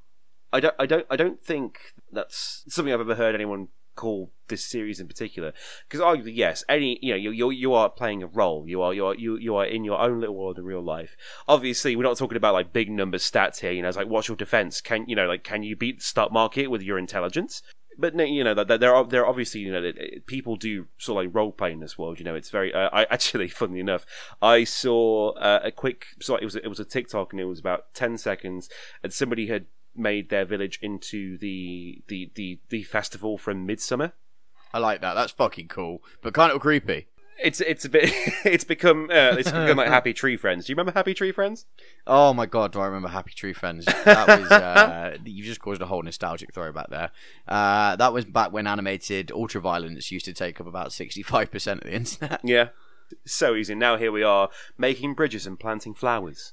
[0.53, 4.65] I don't, I don't, I don't think that's something I've ever heard anyone call this
[4.65, 5.53] series in particular.
[5.89, 8.67] Because arguably, yes, any you know, you you you are playing a role.
[8.67, 11.17] You are you are you you are in your own little world in real life.
[11.49, 13.73] Obviously, we're not talking about like big number stats here.
[13.73, 14.81] You know, it's like what's your defense?
[14.81, 17.63] Can you know like can you beat the stock market with your intelligence?
[17.99, 19.93] But no, you know that there are there are obviously you know uh,
[20.27, 22.19] people do sort of like role play in this world.
[22.19, 22.73] You know, it's very.
[22.73, 24.07] Uh, I actually, funnily enough,
[24.41, 26.07] I saw uh, a quick.
[26.21, 28.69] So it was it was a TikTok and it was about ten seconds,
[29.03, 34.13] and somebody had made their village into the the the, the festival from Midsummer.
[34.75, 35.15] I like that.
[35.15, 37.09] That's fucking cool, but kind of creepy.
[37.43, 38.11] It's it's a bit
[38.45, 40.67] it's become uh, it's become like Happy Tree Friends.
[40.67, 41.67] Do you remember Happy Tree Friends?
[42.07, 43.85] Oh my god, do I remember Happy Tree Friends?
[43.85, 47.11] That was uh, you just caused a whole nostalgic throwback there.
[47.49, 51.91] Uh, that was back when animated ultraviolence used to take up about sixty-five percent of
[51.91, 52.41] the internet.
[52.45, 52.69] Yeah,
[53.25, 53.75] so easy.
[53.75, 56.53] Now here we are making bridges and planting flowers.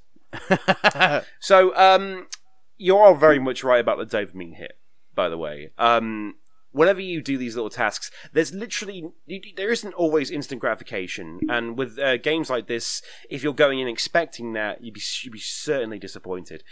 [1.40, 2.28] So um,
[2.78, 4.74] you're all very much right about the dopamine hit.
[5.16, 6.36] By the way, um,
[6.72, 9.10] whenever you do these little tasks, there's literally
[9.56, 13.88] there isn't always instant gratification, and with uh, games like this, if you're going in
[13.88, 16.64] expecting that, you'd be you'd be certainly disappointed.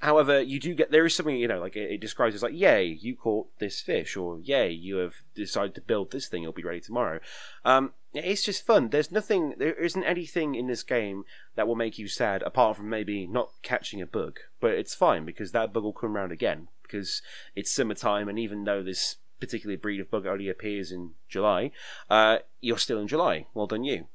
[0.00, 2.54] However, you do get there is something you know like it, it describes as like,
[2.54, 6.42] "Yay, you caught this fish," or "Yay, you have decided to build this thing.
[6.42, 7.20] It'll be ready tomorrow."
[7.64, 8.90] Um, it's just fun.
[8.90, 11.24] There's nothing, there isn't anything in this game
[11.56, 14.38] that will make you sad apart from maybe not catching a bug.
[14.60, 17.22] But it's fine because that bug will come around again because
[17.56, 21.70] it's summertime, and even though this particular breed of bug only appears in July,
[22.10, 23.46] uh, you're still in July.
[23.54, 24.06] Well done, you.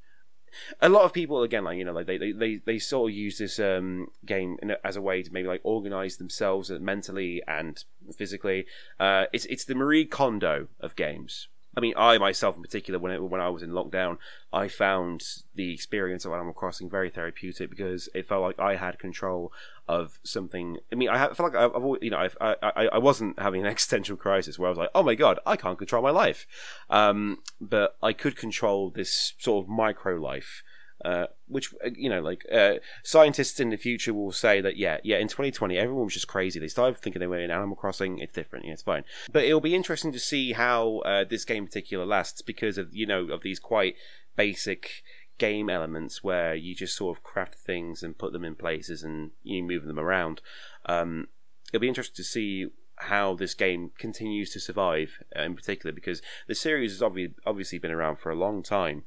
[0.82, 3.15] A lot of people again like you know like they they, they, they sort of
[3.15, 7.84] use this um, game as a way to maybe like organize themselves mentally and
[8.17, 8.65] physically.
[8.99, 11.49] Uh, it's it's the marie kondo of games
[11.80, 14.18] I mean, I myself in particular, when it, when I was in lockdown,
[14.52, 15.24] I found
[15.56, 19.54] the experience of Animal Crossing very therapeutic because it felt like I had control
[19.88, 20.80] of something.
[20.92, 23.39] I mean, I felt like I've, I've always, you know, I've, I, I I wasn't
[23.39, 26.12] having an existential crisis where I was like, oh my god, I can't control my
[26.12, 26.46] life,
[26.89, 30.63] um, but I could control this sort of micro life.
[31.05, 34.97] Uh, which uh, you know, like uh, scientists in the future will say that yeah,
[35.03, 36.59] yeah, in 2020 everyone was just crazy.
[36.59, 38.19] They started thinking they were in Animal Crossing.
[38.19, 38.65] It's different.
[38.65, 39.05] Yeah, it's fine.
[39.31, 42.93] But it'll be interesting to see how uh, this game in particular lasts because of
[42.93, 43.95] you know of these quite
[44.35, 45.03] basic
[45.38, 49.31] game elements where you just sort of craft things and put them in places and
[49.41, 50.41] you move them around.
[50.85, 51.29] Um,
[51.73, 56.21] it'll be interesting to see how this game continues to survive uh, in particular because
[56.47, 59.03] the series has obvi- obviously been around for a long time.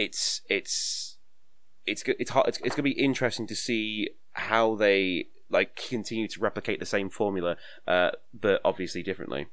[0.00, 1.18] It's it's
[1.86, 6.26] it's it's hard, it's, it's going to be interesting to see how they like continue
[6.28, 9.48] to replicate the same formula, uh, but obviously differently.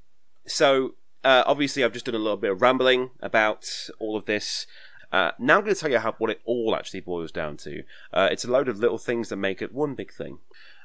[0.46, 3.66] So uh, obviously, I've just done a little bit of rambling about
[4.00, 4.68] all of this.
[5.12, 7.84] Uh, now I'm going to tell you how what it all actually boils down to.
[8.14, 10.40] Uh, it's a load of little things that make it one big thing.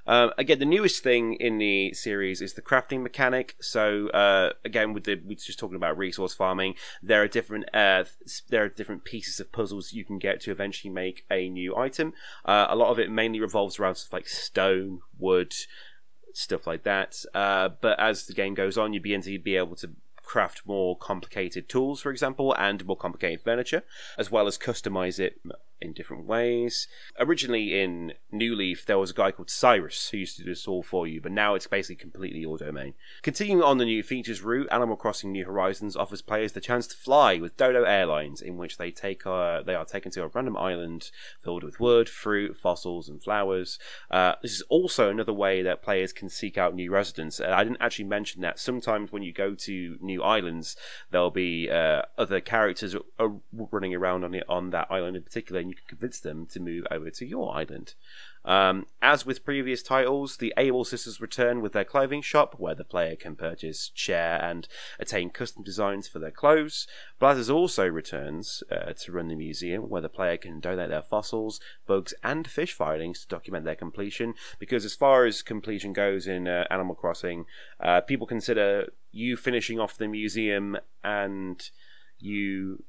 [0.06, 3.56] Uh, again, the newest thing in the series is the crafting mechanic.
[3.60, 8.04] So uh, again, with the we're just talking about resource farming, there are different uh,
[8.04, 11.76] th- there are different pieces of puzzles you can get to eventually make a new
[11.76, 12.14] item.
[12.44, 15.54] Uh, a lot of it mainly revolves around stuff like stone, wood,
[16.34, 17.16] stuff like that.
[17.34, 20.96] Uh, but as the game goes on, you begin to be able to craft more
[20.96, 23.82] complicated tools, for example, and more complicated furniture,
[24.16, 25.40] as well as customize it
[25.82, 26.88] in different ways.
[27.18, 30.66] Originally in New Leaf, there was a guy called Cyrus who used to do this
[30.66, 32.94] all for you, but now it's basically completely your domain.
[33.22, 36.96] Continuing on the new features route, Animal Crossing New Horizons offers players the chance to
[36.96, 40.56] fly with Dodo Airlines, in which they take uh, they are taken to a random
[40.56, 41.10] island
[41.42, 43.78] filled with wood, fruit, fossils, and flowers.
[44.10, 47.40] Uh, this is also another way that players can seek out new residents.
[47.40, 50.76] Uh, I didn't actually mention that sometimes when you go to new islands,
[51.10, 55.60] there'll be uh, other characters are running around on it on that island in particular,
[55.72, 57.94] you can convince them to move over to your island.
[58.44, 62.84] Um, as with previous titles, the Able Sisters return with their clothing shop, where the
[62.84, 64.68] player can purchase, share, and
[64.98, 66.86] attain custom designs for their clothes.
[67.18, 71.60] Blathers also returns uh, to run the museum, where the player can donate their fossils,
[71.86, 74.34] bugs, and fish filings to document their completion.
[74.58, 77.46] Because as far as completion goes in uh, Animal Crossing,
[77.80, 81.70] uh, people consider you finishing off the museum and
[82.18, 82.84] you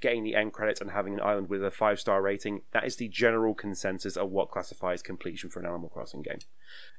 [0.00, 2.96] getting the end credits and having an island with a five star rating, that is
[2.96, 6.38] the general consensus of what classifies completion for an Animal Crossing game.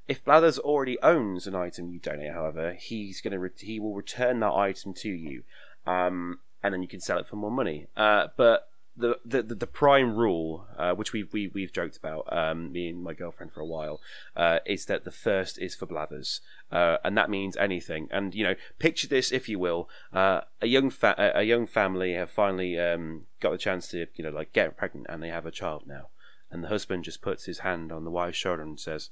[0.07, 4.39] If Blathers already owns an item you donate, however, he's gonna re- he will return
[4.39, 5.43] that item to you,
[5.85, 7.87] um, and then you can sell it for more money.
[7.95, 8.68] Uh, but
[8.99, 12.89] the, the the prime rule, uh, which we've we, we have joked about, um, me
[12.89, 14.01] and my girlfriend for a while,
[14.35, 16.41] uh, is that the first is for blathers,
[16.71, 18.07] uh, and that means anything.
[18.11, 22.13] And you know, picture this, if you will, uh, a young fa- a young family
[22.13, 25.45] have finally um, got the chance to you know like get pregnant, and they have
[25.45, 26.09] a child now,
[26.51, 29.09] and the husband just puts his hand on the wife's shoulder and says,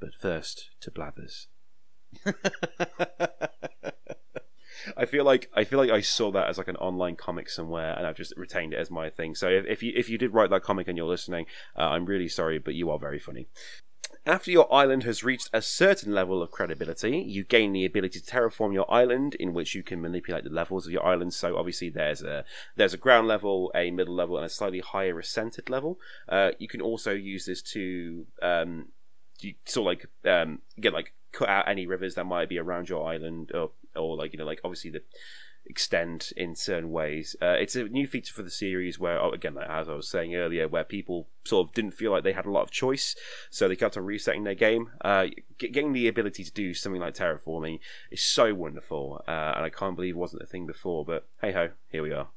[0.00, 1.48] "But first to blathers."
[4.96, 7.94] I feel like I feel like I saw that as like an online comic somewhere,
[7.96, 9.34] and I've just retained it as my thing.
[9.34, 12.06] So if, if you if you did write that comic and you're listening, uh, I'm
[12.06, 13.46] really sorry, but you are very funny.
[14.24, 18.30] After your island has reached a certain level of credibility, you gain the ability to
[18.30, 21.34] terraform your island, in which you can manipulate the levels of your island.
[21.34, 22.44] So obviously, there's a
[22.76, 25.98] there's a ground level, a middle level, and a slightly higher ascended level.
[26.28, 28.88] Uh, you can also use this to um,
[29.40, 32.88] you sort of like um, get like cut out any rivers that might be around
[32.88, 35.02] your island, or or like you know like obviously the
[35.66, 37.36] extend in certain ways.
[37.40, 40.34] Uh, it's a new feature for the series where, oh, again, as I was saying
[40.34, 43.14] earlier, where people sort of didn't feel like they had a lot of choice,
[43.50, 44.90] so they kept on resetting their game.
[45.00, 45.26] Uh,
[45.58, 47.80] getting the ability to do something like terraforming
[48.10, 51.04] is so wonderful, uh, and I can't believe it wasn't a thing before.
[51.04, 52.28] But hey ho, here we are.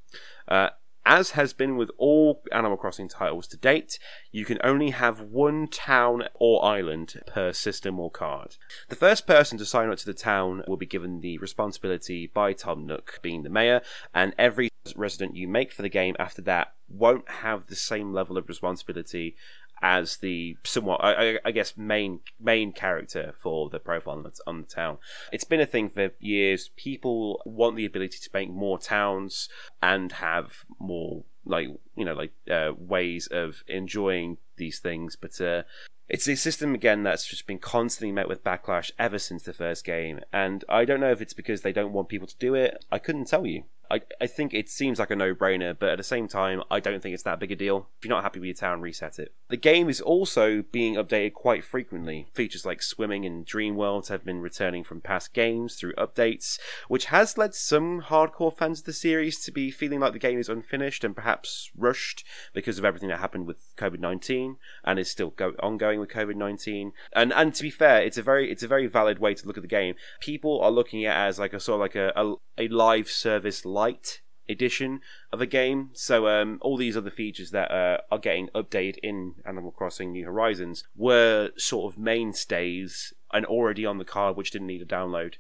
[1.08, 4.00] As has been with all Animal Crossing titles to date,
[4.32, 8.56] you can only have one town or island per system or card.
[8.90, 12.54] The first person to sign up to the town will be given the responsibility by
[12.54, 13.82] Tom Nook, being the mayor,
[14.16, 18.38] and every resident you make for the game after that won't have the same level
[18.38, 19.36] of responsibility
[19.82, 24.62] as the somewhat, I, I, guess, main main character for the profile on the, on
[24.62, 24.98] the town.
[25.32, 26.70] It's been a thing for years.
[26.76, 29.50] People want the ability to make more towns
[29.82, 35.64] and have more like you know like uh, ways of enjoying these things, but uh,
[36.08, 39.84] it's a system again that's just been constantly met with backlash ever since the first
[39.84, 42.84] game, and I don't know if it's because they don't want people to do it.
[42.92, 43.64] I couldn't tell you.
[43.90, 46.80] I, I think it seems like a no brainer, but at the same time, I
[46.80, 47.88] don't think it's that big a deal.
[47.98, 49.34] If you're not happy with your town, reset it.
[49.50, 52.28] The game is also being updated quite frequently.
[52.34, 57.06] Features like swimming and dream worlds have been returning from past games through updates, which
[57.06, 60.50] has led some hardcore fans of the series to be feeling like the game is
[60.50, 62.24] unfinished and perhaps rushed
[62.54, 66.36] because of everything that happened with COVID 19 and is still go- ongoing with COVID
[66.36, 66.92] 19.
[67.14, 69.58] And and to be fair, it's a very it's a very valid way to look
[69.58, 69.96] at the game.
[70.20, 73.10] People are looking at it as like a sort of like a, a, a live
[73.10, 75.02] service light edition
[75.32, 75.90] of a game.
[75.94, 80.26] So um, all these other features that uh, are getting updated in Animal Crossing New
[80.26, 85.34] Horizons were sort of mainstays and already on the card, which didn't need a download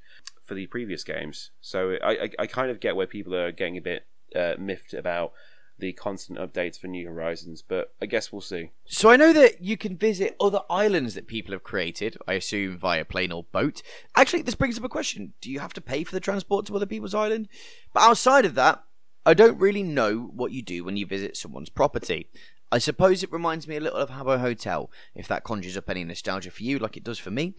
[0.44, 1.52] for the previous games.
[1.62, 4.06] So I, I, I kind of get where people are getting a bit
[4.36, 5.32] uh, miffed about
[5.78, 8.72] the constant updates for New Horizons, but I guess we'll see.
[8.86, 12.78] So I know that you can visit other islands that people have created, I assume
[12.78, 13.82] via plane or boat.
[14.16, 15.34] Actually, this brings up a question.
[15.42, 17.50] Do you have to pay for the transport to other people's island?
[17.94, 18.84] But outside of that,
[19.26, 22.30] I don't really know what you do when you visit someone's property.
[22.72, 26.04] I suppose it reminds me a little of Habbo Hotel, if that conjures up any
[26.04, 27.54] nostalgia for you, like it does for me,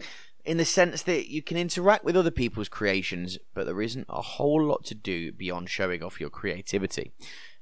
[0.45, 4.21] in the sense that you can interact with other people's creations, but there isn't a
[4.21, 7.11] whole lot to do beyond showing off your creativity.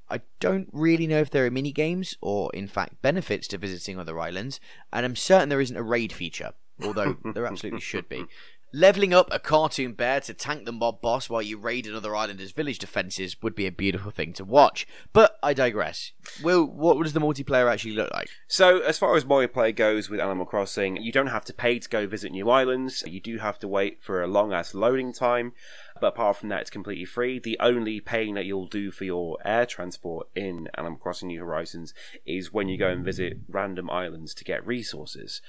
[0.09, 3.99] I don't really know if there are mini games or, in fact, benefits to visiting
[3.99, 4.59] other islands,
[4.93, 6.53] and I'm certain there isn't a raid feature,
[6.83, 8.25] although there absolutely should be.
[8.73, 12.51] Leveling up a cartoon bear to tank the mob boss while you raid another islander's
[12.51, 14.85] village defenses would be a beautiful thing to watch.
[15.13, 16.11] But I digress.
[16.43, 18.27] Will, what does the multiplayer actually look like?
[18.49, 21.87] So, as far as multiplayer goes with Animal Crossing, you don't have to pay to
[21.87, 23.01] go visit new islands.
[23.07, 25.53] You do have to wait for a long ass loading time.
[25.99, 27.39] But apart from that, it's completely free.
[27.39, 31.93] The only paying that you'll do for your air transport in Animal Crossing New Horizons
[32.25, 35.41] is when you go and visit random islands to get resources.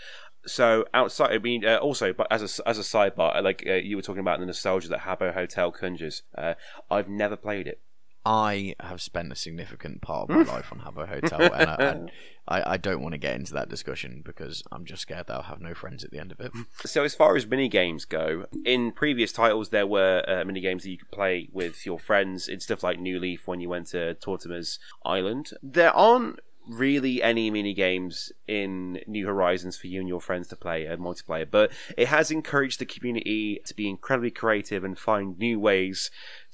[0.47, 3.97] So outside, I mean, uh, also, but as a as a sidebar, like uh, you
[3.97, 6.55] were talking about the nostalgia that Habbo Hotel conjures, uh,
[6.89, 7.81] I've never played it.
[8.27, 12.11] I have spent a significant part of my life on Habbo Hotel, and, I, and
[12.49, 15.43] I, I don't want to get into that discussion because I'm just scared that I'll
[15.43, 16.51] have no friends at the end of it.
[16.85, 20.83] So as far as mini games go, in previous titles there were uh, mini games
[20.83, 23.89] that you could play with your friends in stuff like New Leaf when you went
[23.89, 25.51] to Tortimer's Island.
[25.63, 30.57] There aren't really any mini games in New Horizons for you and your friends to
[30.57, 35.39] play uh, multiplayer, but it has encouraged the community to be incredibly creative and find
[35.39, 36.11] new ways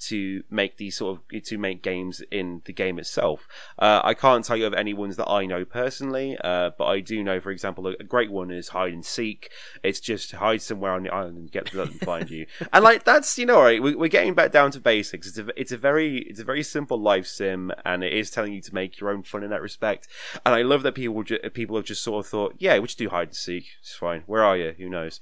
[0.08, 3.46] to make these sort of to make games in the game itself.
[3.78, 7.00] Uh, I can't tell you of any ones that I know personally, uh, but I
[7.00, 9.50] do know, for example, a, great one is hide and seek.
[9.82, 13.04] It's just hide somewhere on the island and get them and find you, and like
[13.04, 15.26] that's you know, right, we, we're getting back down to basics.
[15.28, 18.52] It's a it's a very it's a very simple life sim, and it is telling
[18.52, 20.08] you to make your own fun in that respect.
[20.44, 22.98] And I love that people ju- people have just sort of thought, yeah, we should
[22.98, 23.66] do hide and seek.
[23.80, 24.22] It's fine.
[24.26, 24.74] Where are you?
[24.78, 25.20] Who knows?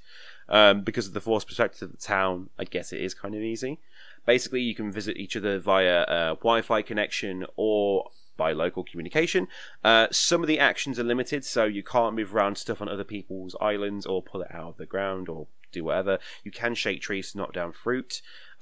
[0.49, 3.41] Um, because of the forced perspective of the town, I guess it is kind of
[3.41, 3.79] easy.
[4.25, 9.47] Basically, you can visit each other via a Wi-Fi connection or by local communication.
[9.83, 13.03] Uh, some of the actions are limited, so you can't move around stuff on other
[13.03, 16.19] people's islands or pull it out of the ground or do whatever.
[16.43, 18.21] You can shake trees to knock down fruit.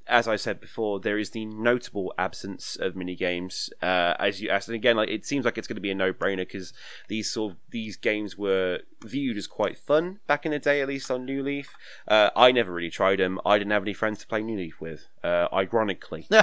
[0.09, 3.69] As I said before, there is the notable absence of mini games.
[3.81, 5.95] Uh, as you asked, and again, like it seems like it's going to be a
[5.95, 6.73] no-brainer because
[7.07, 10.87] these sort of these games were viewed as quite fun back in the day, at
[10.87, 11.73] least on New Leaf.
[12.07, 13.39] Uh, I never really tried them.
[13.45, 15.07] I didn't have any friends to play New Leaf with.
[15.23, 16.27] Uh, ironically,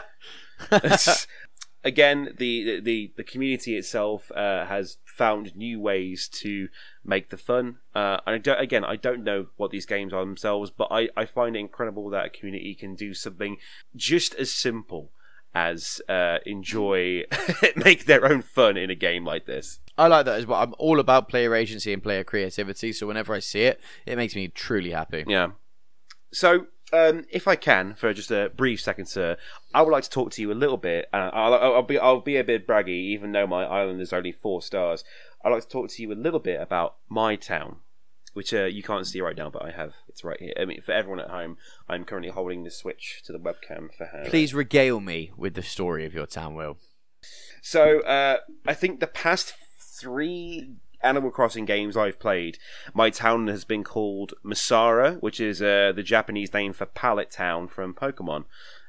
[1.86, 6.68] again, the the the community itself uh, has found new ways to
[7.04, 7.78] make the fun.
[7.94, 11.08] Uh, and I don't, again, I don't know what these games are themselves, but I,
[11.16, 13.56] I find it incredible that a community can do something
[13.94, 15.12] just as simple
[15.54, 17.22] as uh, enjoy
[17.76, 19.78] make their own fun in a game like this.
[19.96, 20.60] I like that as well.
[20.60, 24.36] I'm all about player agency and player creativity, so whenever I see it, it makes
[24.36, 25.24] me truly happy.
[25.26, 25.52] Yeah.
[26.32, 29.36] So, um, if I can, for just a brief second, sir,
[29.74, 31.08] I would like to talk to you a little bit.
[31.12, 34.12] And I'll, I'll, I'll be I'll be a bit braggy, even though my island is
[34.12, 35.04] only four stars.
[35.44, 37.76] I'd like to talk to you a little bit about my town,
[38.34, 39.94] which uh, you can't see right now, but I have.
[40.08, 40.54] It's right here.
[40.58, 41.58] I mean, for everyone at home,
[41.88, 44.24] I'm currently holding the switch to the webcam for her.
[44.26, 46.78] Please regale me with the story of your town, Will.
[47.60, 52.58] So, uh, I think the past three Animal Crossing games I've played,
[52.94, 57.68] my town has been called Masara, which is uh, the Japanese name for Pallet Town
[57.68, 58.44] from Pokemon.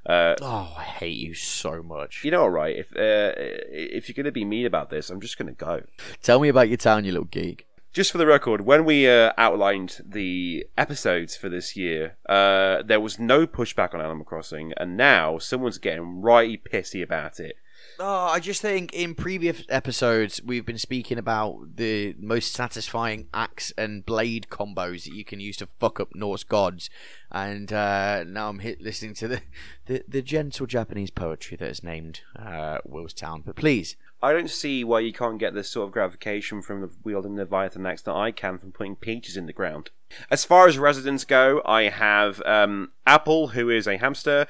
[0.05, 2.23] Uh, Oh, I hate you so much.
[2.23, 2.77] you know, all right.
[2.77, 5.83] If uh, if you're going to be mean about this, I'm just going to go.
[6.21, 7.65] Tell me about your town, you little geek.
[7.93, 12.99] Just for the record, when we uh, outlined the episodes for this year, uh, there
[12.99, 17.55] was no pushback on Animal Crossing, and now someone's getting righty pissy about it.
[17.99, 23.73] Oh, I just think in previous episodes we've been speaking about the most satisfying axe
[23.75, 26.91] and blade combos that you can use to fuck up Norse gods,
[27.31, 29.41] and uh, now I'm hit listening to the,
[29.87, 33.41] the, the gentle Japanese poetry that is named uh, Will's Town.
[33.43, 37.33] But please, I don't see why you can't get this sort of gratification from wielding
[37.33, 39.89] the Leviathan axe that I can from putting peaches in the ground.
[40.29, 44.45] As far as residents go, I have um, Apple, who is a hamster,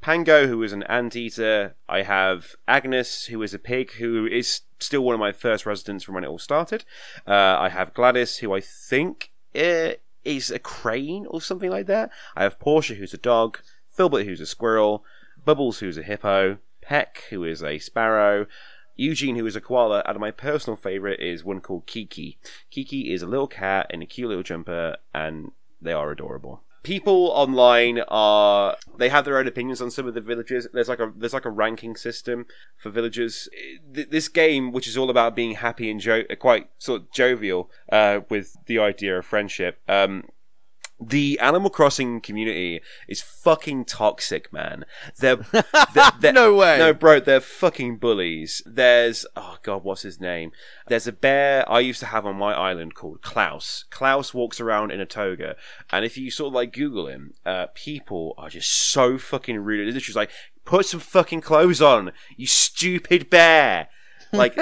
[0.00, 1.74] Pango, who is an anteater.
[1.88, 6.04] I have Agnes, who is a pig, who is still one of my first residents
[6.04, 6.84] from when it all started.
[7.26, 9.92] Uh, I have Gladys, who I think uh,
[10.24, 12.10] is a crane or something like that.
[12.36, 13.58] I have Portia, who's a dog,
[13.90, 15.04] Filbert, who's a squirrel,
[15.44, 18.46] Bubbles, who's a hippo, Peck, who is a sparrow,
[18.96, 22.38] Eugene, who is a koala, and my personal favourite is one called Kiki.
[22.70, 26.62] Kiki is a little cat in a cute little jumper, and they are adorable.
[26.88, 30.66] People online are they have their own opinions on some of the villages.
[30.72, 32.46] There's like a there's like a ranking system
[32.78, 33.46] for villagers.
[33.86, 38.20] This game, which is all about being happy and jo- quite sort of jovial, uh,
[38.30, 39.80] with the idea of friendship.
[39.86, 40.24] Um,
[41.00, 44.84] the Animal Crossing community is fucking toxic, man.
[45.18, 45.36] They're,
[45.94, 46.78] they're, they're No way.
[46.78, 48.62] No, bro, they're fucking bullies.
[48.66, 50.52] There's oh god, what's his name?
[50.88, 53.84] There's a bear I used to have on my island called Klaus.
[53.90, 55.56] Klaus walks around in a toga,
[55.90, 59.94] and if you sort of like Google him, uh, people are just so fucking rude.
[59.94, 60.30] It's just like,
[60.64, 63.88] put some fucking clothes on, you stupid bear.
[64.32, 64.54] Like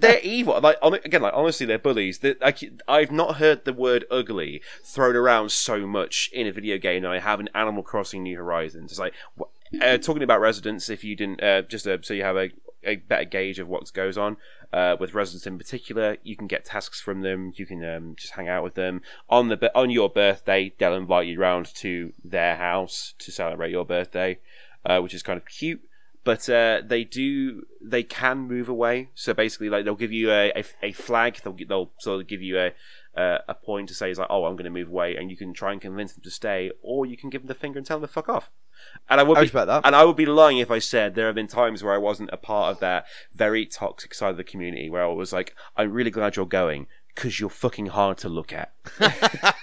[0.00, 0.60] they're evil.
[0.60, 2.18] Like hon- again, like honestly, they're bullies.
[2.18, 6.78] They- like, I've not heard the word ugly thrown around so much in a video
[6.78, 8.92] game than I have in Animal Crossing New Horizons.
[8.92, 9.14] It's like
[9.80, 10.88] uh, talking about residents.
[10.88, 12.50] If you didn't, uh, just uh, so you have a,
[12.84, 14.36] a better gauge of what goes on
[14.72, 17.52] uh, with residents in particular, you can get tasks from them.
[17.56, 20.72] You can um, just hang out with them on the on your birthday.
[20.78, 24.38] They'll invite you round to their house to celebrate your birthday.
[24.84, 25.82] uh, which is kind of cute.
[26.22, 29.10] But uh, they do they can move away.
[29.14, 31.38] So basically, like they'll give you a, a, a flag.
[31.42, 32.72] They'll they'll sort of give you a
[33.16, 35.36] uh, a point to say it's like, oh, I'm going to move away, and you
[35.36, 37.86] can try and convince them to stay, or you can give them the finger and
[37.86, 38.50] tell them to fuck off.
[39.08, 41.34] And I would I be, and I would be lying if I said there have
[41.34, 44.88] been times where I wasn't a part of that very toxic side of the community,
[44.88, 48.52] where I was like, I'm really glad you're going because you're fucking hard to look
[48.52, 48.72] at.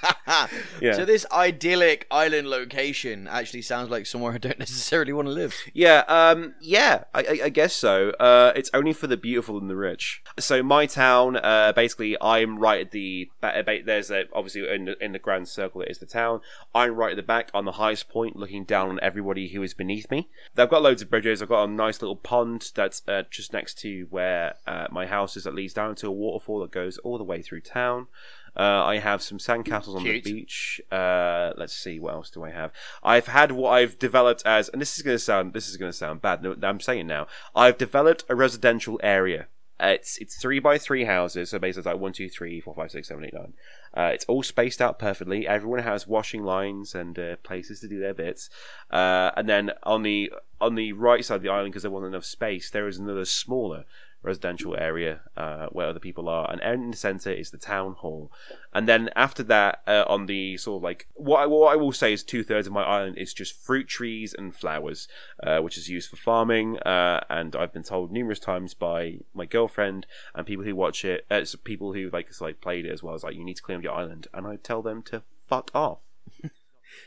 [0.81, 0.93] Yeah.
[0.93, 5.55] So this idyllic island location actually sounds like somewhere I don't necessarily want to live.
[5.73, 8.11] Yeah, um, yeah, I, I, I guess so.
[8.11, 10.21] Uh, it's only for the beautiful and the rich.
[10.39, 14.85] So my town, uh, basically, I'm right at the ba- ba- there's a, obviously in
[14.85, 16.41] the, in the grand circle that is the town.
[16.75, 19.73] I'm right at the back on the highest point, looking down on everybody who is
[19.73, 20.29] beneath me.
[20.57, 21.41] I've got loads of bridges.
[21.41, 25.35] I've got a nice little pond that's uh, just next to where uh, my house
[25.35, 25.45] is.
[25.47, 28.07] That leads down to a waterfall that goes all the way through town.
[28.55, 30.81] Uh, I have some sandcastles on the beach.
[30.91, 32.71] Uh, let's see, what else do I have?
[33.03, 35.91] I've had what I've developed as, and this is going to sound, this is going
[35.91, 36.41] to sound bad.
[36.41, 37.27] No, I'm saying it now.
[37.55, 39.47] I've developed a residential area.
[39.79, 42.73] Uh, it's it's three by three houses, so basically it's like one, two, three, four,
[42.73, 43.53] five, six, seven, eight, nine.
[43.95, 45.47] Uh, it's all spaced out perfectly.
[45.47, 48.49] Everyone has washing lines and uh, places to do their bits.
[48.89, 52.11] Uh, and then on the on the right side of the island, because there wasn't
[52.11, 53.85] enough space, there is another smaller
[54.21, 58.31] residential area uh, where other people are, and in the centre is the town hall.
[58.73, 61.91] And then after that, uh, on the sort of like what I, what I will
[61.91, 65.07] say is two thirds of my island is just fruit trees and flowers,
[65.41, 66.77] uh, which is used for farming.
[66.79, 70.05] Uh, and I've been told numerous times by my girlfriend
[70.35, 73.23] and people who watch it, uh, people who like like played it as well, is
[73.23, 75.99] like you need to clean up your island, and I tell them to fuck off.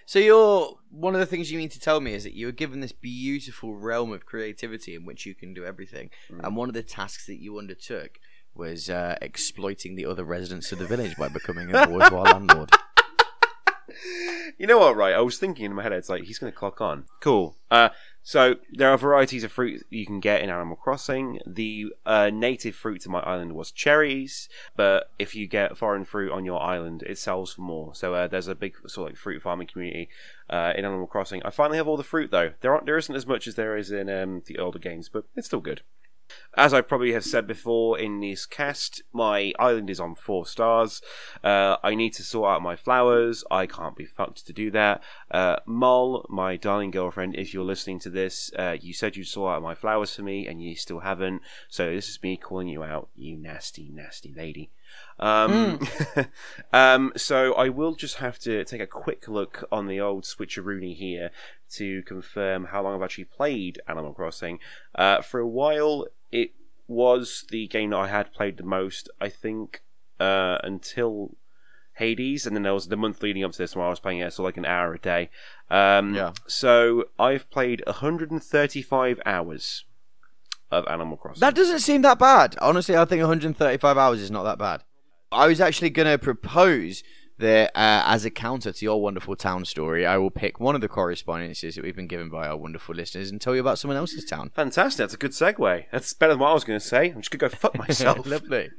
[0.07, 2.53] So you're one of the things you need to tell me is that you were
[2.53, 6.11] given this beautiful realm of creativity in which you can do everything,
[6.45, 8.19] and one of the tasks that you undertook
[8.55, 12.71] was uh, exploiting the other residents of the village by becoming a bourgeois landlord.
[14.59, 15.15] You know what, right?
[15.15, 17.05] I was thinking in my head, it's like, he's going to clock on.
[17.21, 17.57] Cool.
[17.71, 17.91] Uh,
[18.23, 21.41] so, there are varieties of fruit you can get in Animal Crossing.
[21.47, 26.31] The uh, native fruit to my island was cherries, but if you get foreign fruit
[26.31, 27.95] on your island, it sells for more.
[27.95, 30.11] So, uh, there's a big sort of like fruit farming community
[30.51, 31.43] uh, in Animal Crossing.
[31.45, 32.53] I finally have all the fruit, though.
[32.61, 35.25] There, aren't, there isn't as much as there is in um, the older games, but
[35.35, 35.81] it's still good.
[36.57, 41.01] As I probably have said before in this cast, my island is on four stars.
[41.45, 43.45] Uh, I need to sort out my flowers.
[43.51, 45.03] I can't be fucked to do that.
[45.31, 49.55] Uh, Mol, my darling girlfriend, if you're listening to this, uh, you said you'd sort
[49.55, 51.43] out my flowers for me, and you still haven't.
[51.69, 54.71] So this is me calling you out, you nasty, nasty lady.
[55.19, 55.81] Um,
[56.73, 60.97] um, so I will just have to take a quick look on the old switcheroony
[60.97, 61.31] here
[61.73, 64.59] to confirm how long I've actually played Animal Crossing.
[64.95, 66.53] Uh, for a while, it
[66.89, 69.83] was the game that I had played the most, I think,
[70.19, 71.37] uh, until
[71.95, 74.21] Hades, and then there was the month leading up to this where I was playing
[74.21, 75.31] it, so like an hour a day.
[75.71, 76.33] Um, Yeah.
[76.47, 79.85] So I've played 135 hours
[80.71, 81.41] of Animal Crossing.
[81.41, 82.57] That doesn't seem that bad.
[82.61, 84.83] Honestly, I think 135 hours is not that bad.
[85.33, 87.03] I was actually going to propose
[87.39, 90.81] that uh, as a counter to your wonderful town story, I will pick one of
[90.81, 93.97] the correspondences that we've been given by our wonderful listeners and tell you about someone
[93.97, 94.51] else's town.
[94.55, 94.99] Fantastic.
[94.99, 95.87] That's a good segue.
[95.91, 97.11] That's better than what I was going to say.
[97.11, 98.27] I'm just going to go fuck myself.
[98.27, 98.71] Lovely.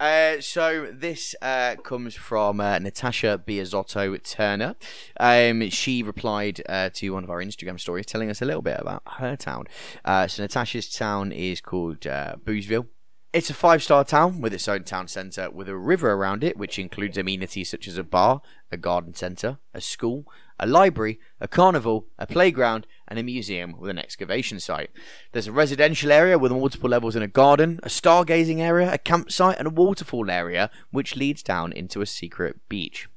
[0.00, 4.76] Uh, so this uh, comes from uh, Natasha Biazotto Turner.
[5.18, 8.78] Um, she replied uh, to one of our Instagram stories, telling us a little bit
[8.78, 9.64] about her town.
[10.04, 12.86] Uh, so Natasha's town is called uh, Boozeville.
[13.32, 16.78] It's a five-star town with its own town centre, with a river around it, which
[16.78, 18.40] includes amenities such as a bar,
[18.72, 20.24] a garden centre, a school,
[20.58, 24.90] a library, a carnival, a playground, and a museum with an excavation site.
[25.32, 29.58] There's a residential area with multiple levels and a garden, a stargazing area, a campsite,
[29.58, 33.08] and a waterfall area, which leads down into a secret beach.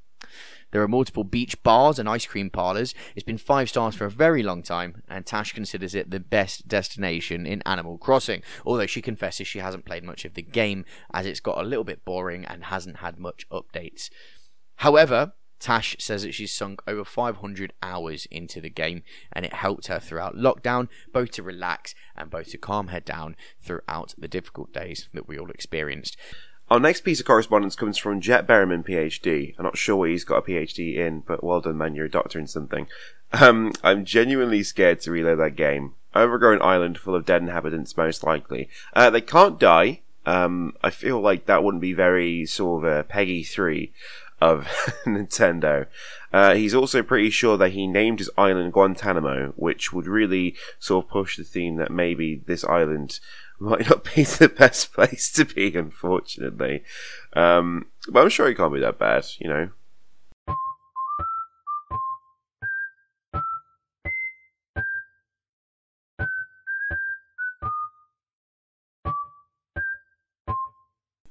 [0.71, 2.95] There are multiple beach bars and ice cream parlours.
[3.13, 6.67] It's been five stars for a very long time, and Tash considers it the best
[6.67, 11.25] destination in Animal Crossing, although she confesses she hasn't played much of the game as
[11.25, 14.09] it's got a little bit boring and hasn't had much updates.
[14.77, 19.87] However, Tash says that she's sunk over 500 hours into the game and it helped
[19.87, 24.73] her throughout lockdown, both to relax and both to calm her down throughout the difficult
[24.73, 26.17] days that we all experienced.
[26.71, 29.53] Our next piece of correspondence comes from Jet Berriman, PhD.
[29.59, 31.95] I'm not sure what he's got a PhD in, but well done, man.
[31.95, 32.87] You're a doctor in something.
[33.33, 35.93] Um, I'm genuinely scared to reload that game.
[36.15, 38.69] Overgrown island full of dead inhabitants, most likely.
[38.93, 40.01] Uh, they can't die.
[40.25, 43.91] Um, I feel like that wouldn't be very sort of a PEGI 3
[44.41, 44.65] of
[45.05, 45.87] Nintendo.
[46.33, 51.05] Uh, he's also pretty sure that he named his island Guantanamo, which would really sort
[51.05, 53.19] of push the theme that maybe this island
[53.59, 56.83] might not be the best place to be, unfortunately.
[57.33, 59.69] Um, but I'm sure it can't be that bad, you know.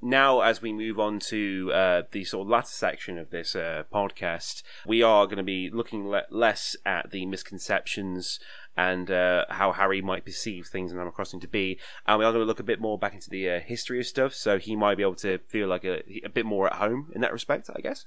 [0.02, 3.84] Now, as we move on to uh, the sort of latter section of this uh,
[3.92, 8.40] podcast, we are going to be looking le- less at the misconceptions
[8.80, 11.78] and uh, how Harry might perceive things in Animal Crossing to be.
[12.06, 14.06] And we are going to look a bit more back into the uh, history of
[14.06, 17.12] stuff, so he might be able to feel like a, a bit more at home
[17.14, 18.06] in that respect, I guess.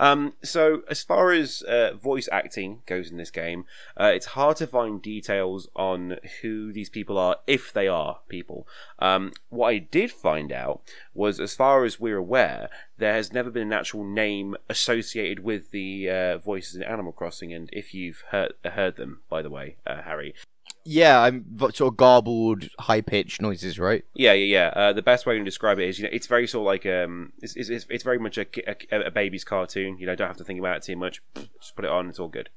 [0.00, 3.66] Um, so, as far as uh, voice acting goes in this game,
[4.00, 8.66] uh, it's hard to find details on who these people are, if they are people.
[9.00, 10.80] Um, what I did find out
[11.12, 15.70] was, as far as we're aware, there has never been an actual name associated with
[15.70, 17.52] the uh, voices in Animal Crossing.
[17.52, 20.34] And if you've heard heard them, by the way, uh, Harry,
[20.84, 24.04] Yeah, I'm sort of garbled, high pitched noises, right?
[24.14, 24.68] yeah, yeah, yeah.
[24.74, 26.86] Uh, the best way to describe it is, you know, it's very sort of like
[26.86, 28.46] um, it's it's, it's, very much a,
[28.94, 29.98] a, a baby's cartoon.
[29.98, 31.22] You know, don't have to think about it too much.
[31.34, 32.50] Just put it on, it's all good.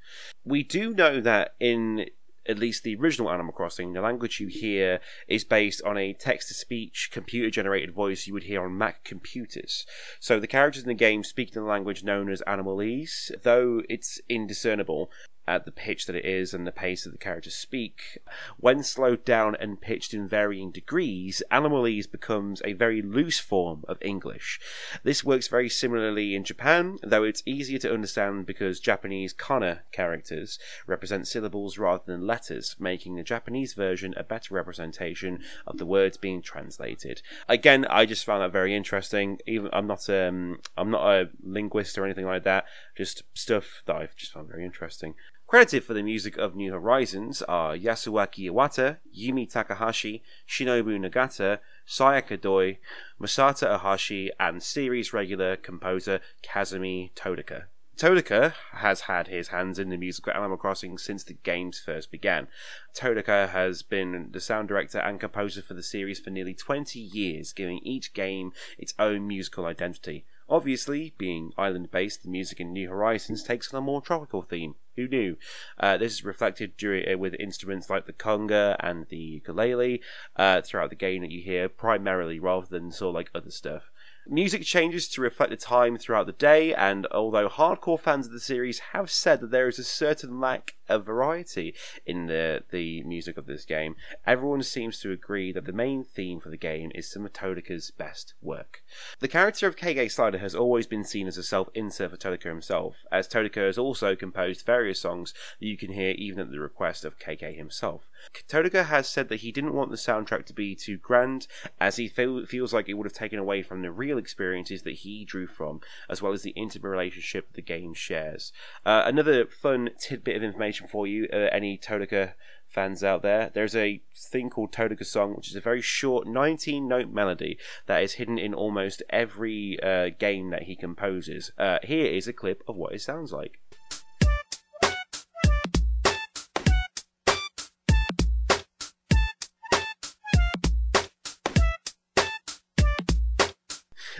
[0.46, 2.08] We do know that in
[2.48, 6.48] at least the original Animal Crossing, the language you hear is based on a text
[6.48, 9.86] to speech computer generated voice you would hear on Mac computers.
[10.20, 14.20] So the characters in the game speak in the language known as Animalese, though it's
[14.30, 15.12] indiscernible
[15.48, 18.20] at the pitch that it is and the pace that the characters speak.
[18.58, 23.98] When slowed down and pitched in varying degrees, Animalese becomes a very loose form of
[24.02, 24.60] English.
[25.04, 30.60] This works very similarly in Japan, though it's easier to understand because Japanese kana characters
[30.86, 36.18] represent syllables rather than letters, making the Japanese version a better representation of the words
[36.18, 37.22] being translated.
[37.48, 39.40] Again, I just found that very interesting.
[39.48, 42.66] Even I'm not um I'm not a linguist or anything like that.
[42.96, 45.16] Just stuff that I've just found very interesting.
[45.48, 52.42] Credited for the music of New Horizons are Yasuaki Iwata, Yumi Takahashi, Shinobu Nagata, Sayaka
[52.42, 52.80] Doi,
[53.18, 57.68] Masato Ohashi, and series regular composer Kazumi Totaka.
[57.96, 62.12] Totaka has had his hands in the music of Animal Crossing since the games first
[62.12, 62.50] began.
[62.94, 67.54] Totaka has been the sound director and composer for the series for nearly 20 years,
[67.54, 70.26] giving each game its own musical identity.
[70.50, 74.76] Obviously, being island based, the music in New Horizons takes on a more tropical theme.
[74.96, 75.38] Who knew?
[75.78, 80.02] Uh, this is reflected during, uh, with instruments like the conga and the ukulele
[80.38, 83.92] uh, throughout the game that you hear primarily rather than sort of like other stuff.
[84.26, 88.40] Music changes to reflect the time throughout the day, and although hardcore fans of the
[88.40, 91.74] series have said that there is a certain lack of variety
[92.06, 96.40] in the, the music of this game, everyone seems to agree that the main theme
[96.40, 98.84] for the game is some of Totaka's best work.
[99.20, 102.50] The character of KK Slider has always been seen as a self insert for Totaka
[102.50, 106.60] himself, as Totaka has also composed various songs that you can hear even at the
[106.60, 108.08] request of KK himself.
[108.50, 111.48] Totaka has said that he didn't want the soundtrack to be too grand,
[111.80, 114.96] as he feel, feels like it would have taken away from the real experiences that
[114.96, 118.52] he drew from, as well as the intimate relationship the game shares.
[118.86, 122.34] Uh, another fun tidbit of information for you, uh, any Totaka
[122.68, 126.88] fans out there, there's a thing called Totaka Song, which is a very short 19
[126.88, 131.52] note melody that is hidden in almost every uh, game that he composes.
[131.58, 133.60] Uh, here is a clip of what it sounds like.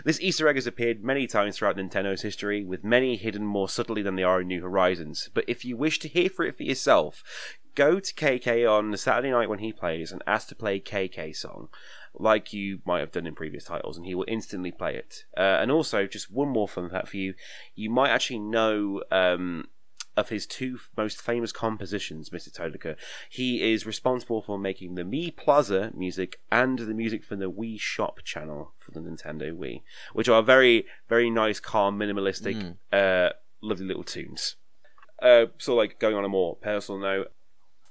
[0.04, 4.02] This Easter egg has appeared many times throughout Nintendo's history, with many hidden more subtly
[4.02, 5.30] than they are in New Horizons.
[5.34, 7.22] But if you wish to hear for it for yourself,
[7.74, 11.34] go to KK on the Saturday night when he plays and ask to play KK
[11.34, 11.68] song,
[12.14, 15.24] like you might have done in previous titles, and he will instantly play it.
[15.36, 17.34] Uh, and also, just one more fun fact for you:
[17.74, 19.02] you might actually know.
[19.10, 19.68] Um,
[20.18, 22.50] of his two most famous compositions, Mr.
[22.52, 22.96] Totaka.
[23.30, 27.78] He is responsible for making the Mii Plaza music and the music for the Wii
[27.78, 32.56] Shop channel for the Nintendo Wii, which are very, very nice, calm, minimalistic,
[32.92, 34.56] uh, lovely little tunes.
[35.22, 37.32] Uh, so, like going on a more personal note,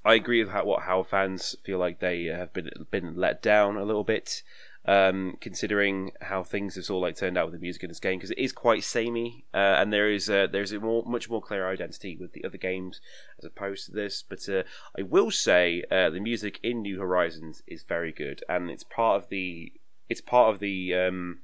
[0.08, 3.76] I agree with how, what how fans feel like they have been been let down
[3.76, 4.42] a little bit,
[4.86, 8.00] um, considering how things have sort of like turned out with the music in this
[8.00, 11.28] game because it is quite samey, uh, and there is uh, there's a more much
[11.28, 13.02] more clear identity with the other games
[13.38, 14.24] as opposed to this.
[14.26, 14.62] But uh,
[14.98, 19.22] I will say uh, the music in New Horizons is very good, and it's part
[19.22, 19.74] of the
[20.08, 21.40] it's part of the um,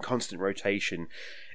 [0.00, 1.08] constant rotation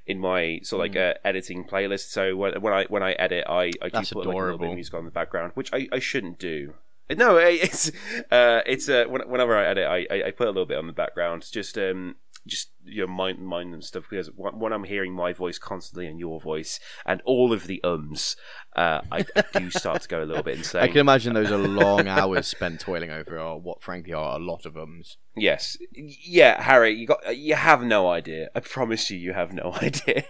[0.07, 2.09] in my sort of like uh, editing playlist.
[2.09, 4.57] So when, when I when I edit, I I That's keep put like, a little
[4.57, 6.73] bit of music on the background, which I, I shouldn't do.
[7.09, 7.89] No, it's
[8.31, 10.93] uh, it's uh, whenever I edit, I, I I put a little bit on the
[10.93, 12.15] background, just um
[12.47, 16.07] just you know mind mind and stuff because when when I'm hearing my voice constantly
[16.07, 18.35] and your voice and all of the ums,
[18.75, 20.81] uh, I, I do start to go a little bit insane.
[20.83, 24.43] I can imagine those are long hours spent toiling over, or what frankly are a
[24.43, 25.17] lot of ums.
[25.35, 28.49] Yes, yeah, Harry, you got you have no idea.
[28.55, 30.25] I promise you, you have no idea.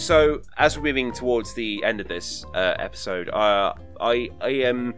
[0.00, 4.94] So, as we're moving towards the end of this uh, episode, uh, I I am.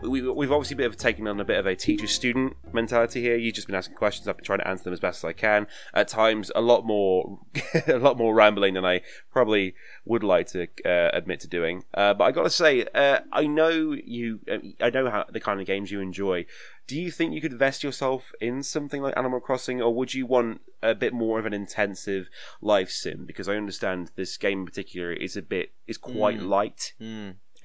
[0.00, 3.36] We, we've obviously been taken on a bit of a teacher-student mentality here.
[3.36, 4.28] You've just been asking questions.
[4.28, 5.66] I've been trying to answer them as best as I can.
[5.94, 7.38] At times, a lot more,
[7.86, 9.74] a lot more rambling than I probably
[10.04, 11.84] would like to uh, admit to doing.
[11.94, 14.40] Uh, but I got to say, uh, I know you.
[14.50, 16.44] uh, I know how the kind of games you enjoy.
[16.86, 20.24] Do you think you could vest yourself in something like Animal Crossing, or would you
[20.26, 22.28] want a bit more of an intensive
[22.60, 23.24] life sim?
[23.26, 26.92] Because I understand this game in particular is a bit is quite light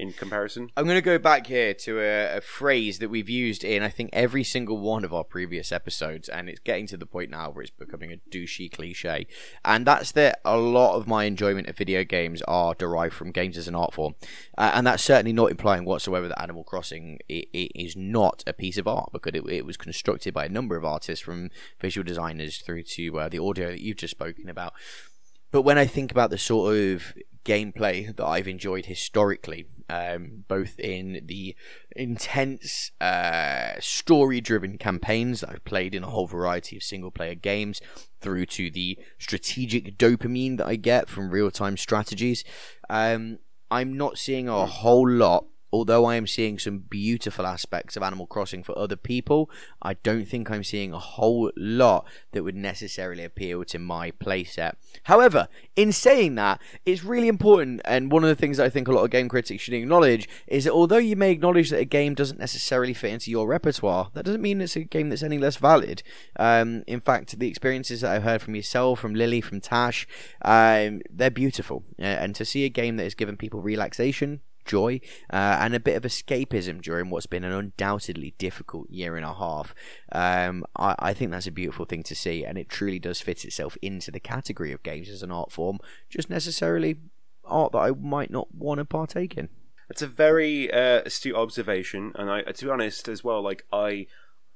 [0.01, 0.69] in comparison.
[0.75, 3.89] I'm going to go back here to a, a phrase that we've used in, I
[3.89, 7.51] think, every single one of our previous episodes, and it's getting to the point now
[7.51, 9.27] where it's becoming a douchey cliche.
[9.63, 13.57] And that's that a lot of my enjoyment of video games are derived from games
[13.57, 14.15] as an art form.
[14.57, 18.53] Uh, and that's certainly not implying whatsoever that Animal Crossing i- i- is not a
[18.53, 21.49] piece of art, because it, it was constructed by a number of artists, from
[21.79, 24.73] visual designers through to uh, the audio that you've just spoken about.
[25.51, 30.79] But when I think about the sort of gameplay that I've enjoyed historically, um, both
[30.79, 31.53] in the
[31.95, 37.81] intense uh, story-driven campaigns that I've played in a whole variety of single-player games,
[38.21, 42.43] through to the strategic dopamine that I get from real-time strategies,
[42.89, 43.39] um,
[43.69, 48.27] I'm not seeing a whole lot although I am seeing some beautiful aspects of Animal
[48.27, 49.49] Crossing for other people,
[49.81, 54.73] I don't think I'm seeing a whole lot that would necessarily appeal to my playset.
[55.03, 58.87] However, in saying that, it's really important, and one of the things that I think
[58.87, 61.85] a lot of game critics should acknowledge is that although you may acknowledge that a
[61.85, 65.37] game doesn't necessarily fit into your repertoire, that doesn't mean it's a game that's any
[65.37, 66.03] less valid.
[66.37, 70.07] Um, in fact, the experiences that I've heard from yourself, from Lily, from Tash,
[70.43, 71.83] um, they're beautiful.
[71.97, 74.99] And to see a game that has given people relaxation, joy
[75.31, 79.33] uh, and a bit of escapism during what's been an undoubtedly difficult year and a
[79.33, 79.73] half.
[80.11, 83.45] Um, I, I think that's a beautiful thing to see, and it truly does fit
[83.45, 86.97] itself into the category of games as an art form, just necessarily
[87.43, 89.49] art that I might not want to partake in.
[89.89, 94.07] It's a very uh, astute observation, and I, to be honest, as well, like I,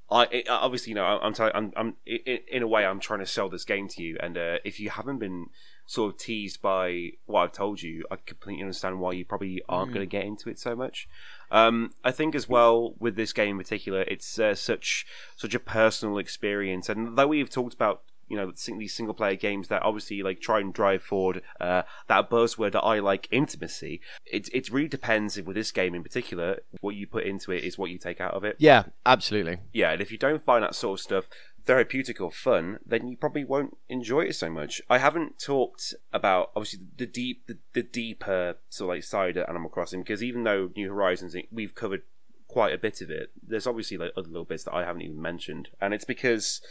[0.10, 3.20] I it- obviously, you know, I'm, t- I'm, I'm, in, in a way, I'm trying
[3.20, 5.48] to sell this game to you, and uh, if you haven't been
[5.86, 9.94] sort of teased by what I've told you, I completely understand why you probably aren't
[9.94, 11.08] going to get into it so much.
[11.52, 15.06] Um, I think as well with this game in particular, it's uh, such
[15.36, 19.68] such a personal experience, and though we've talked about you know these single player games
[19.68, 24.02] that obviously like try and drive forward uh, that buzzword that I like intimacy.
[24.26, 26.62] It it really depends with this game in particular.
[26.82, 28.56] What you put into it is what you take out of it.
[28.58, 29.60] Yeah, absolutely.
[29.74, 31.26] Yeah, and if you don't find that sort of stuff
[31.66, 34.82] therapeutic or fun, then you probably won't enjoy it so much.
[34.90, 39.50] I haven't talked about obviously the deep, the, the deeper sort of like side of
[39.50, 42.04] Animal Crossing because even though New Horizons we've covered
[42.48, 45.22] quite a bit of it, there's obviously like other little bits that I haven't even
[45.22, 46.62] mentioned, and it's because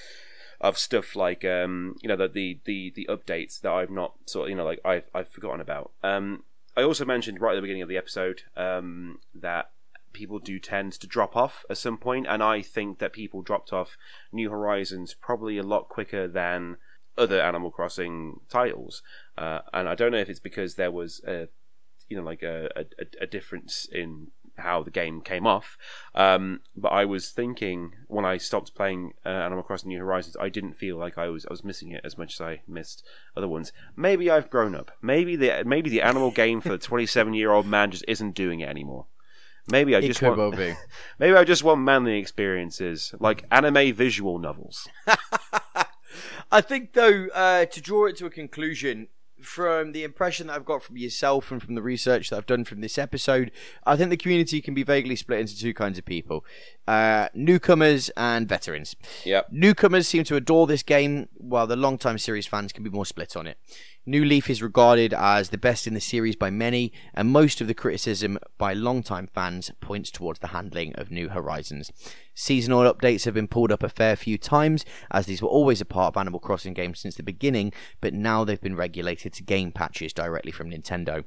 [0.61, 4.47] of stuff like um you know the the the, the updates that I've not sort
[4.47, 5.91] of you know like I've I've forgotten about.
[6.03, 6.45] Um,
[6.77, 9.71] I also mentioned right at the beginning of the episode um that
[10.15, 13.73] people do tend to drop off at some point, and I think that people dropped
[13.73, 13.99] off
[14.33, 16.79] New Horizons probably a lot quicker than
[17.19, 19.03] other Animal Crossing titles.
[19.37, 21.49] Uh, and I don't know if it's because there was a,
[22.09, 22.85] you know, like a, a,
[23.21, 25.77] a difference in how the game came off.
[26.15, 30.49] Um, but I was thinking when I stopped playing uh, Animal Crossing New Horizons, I
[30.49, 33.05] didn't feel like I was I was missing it as much as I missed
[33.37, 33.73] other ones.
[33.97, 34.93] Maybe I've grown up.
[35.03, 38.61] Maybe the maybe the animal game for the 27 year old man just isn't doing
[38.61, 39.07] it anymore.
[39.69, 40.75] Maybe I It just want well be.
[41.19, 44.89] maybe I just want manly experiences like anime visual novels.
[46.53, 49.09] I think, though, uh, to draw it to a conclusion,
[49.45, 52.65] from the impression that I've got from yourself and from the research that I've done
[52.65, 53.51] from this episode,
[53.85, 56.45] I think the community can be vaguely split into two kinds of people
[56.87, 58.97] uh, newcomers and veterans.
[59.25, 59.49] Yep.
[59.51, 63.37] Newcomers seem to adore this game, while the long-time series fans can be more split
[63.37, 63.59] on it.
[64.07, 67.69] New Leaf is regarded as the best in the series by many, and most of
[67.69, 71.91] the criticism by long-time fans points towards the handling of New Horizons.
[72.35, 75.87] Seasonal updates have been pulled up a fair few times, as these were always a
[75.87, 77.73] part of Animal Crossing games since the beginning,
[78.03, 81.25] but now they've been regulated to game patches directly from Nintendo.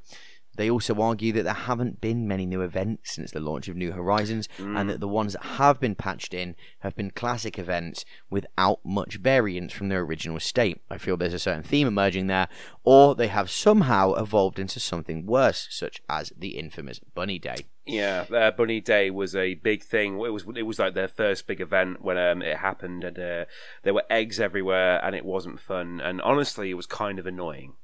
[0.57, 3.93] They also argue that there haven't been many new events since the launch of New
[3.93, 8.79] Horizons, and that the ones that have been patched in have been classic events without
[8.83, 10.81] much variance from their original state.
[10.89, 12.47] I feel there's a certain theme emerging there,
[12.83, 17.67] or they have somehow evolved into something worse, such as the infamous Bunny Day.
[17.85, 20.19] Yeah, uh, Bunny Day was a big thing.
[20.19, 23.45] It was it was like their first big event when um, it happened, and uh,
[23.83, 26.01] there were eggs everywhere, and it wasn't fun.
[26.01, 27.75] And honestly, it was kind of annoying.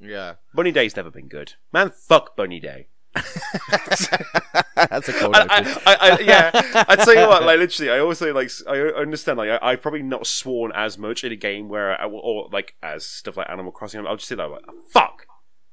[0.00, 0.34] Yeah.
[0.54, 1.54] Bunny Day's never been good.
[1.72, 2.88] Man, fuck Bunny Day.
[4.76, 5.82] That's a cold I, open.
[5.84, 6.50] I, I, I, yeah,
[6.88, 10.02] I tell you what, like literally, I also like I understand like I, I've probably
[10.02, 13.72] not sworn as much in a game where I, or like as stuff like Animal
[13.72, 14.06] Crossing.
[14.06, 15.26] I'll just say that like fuck,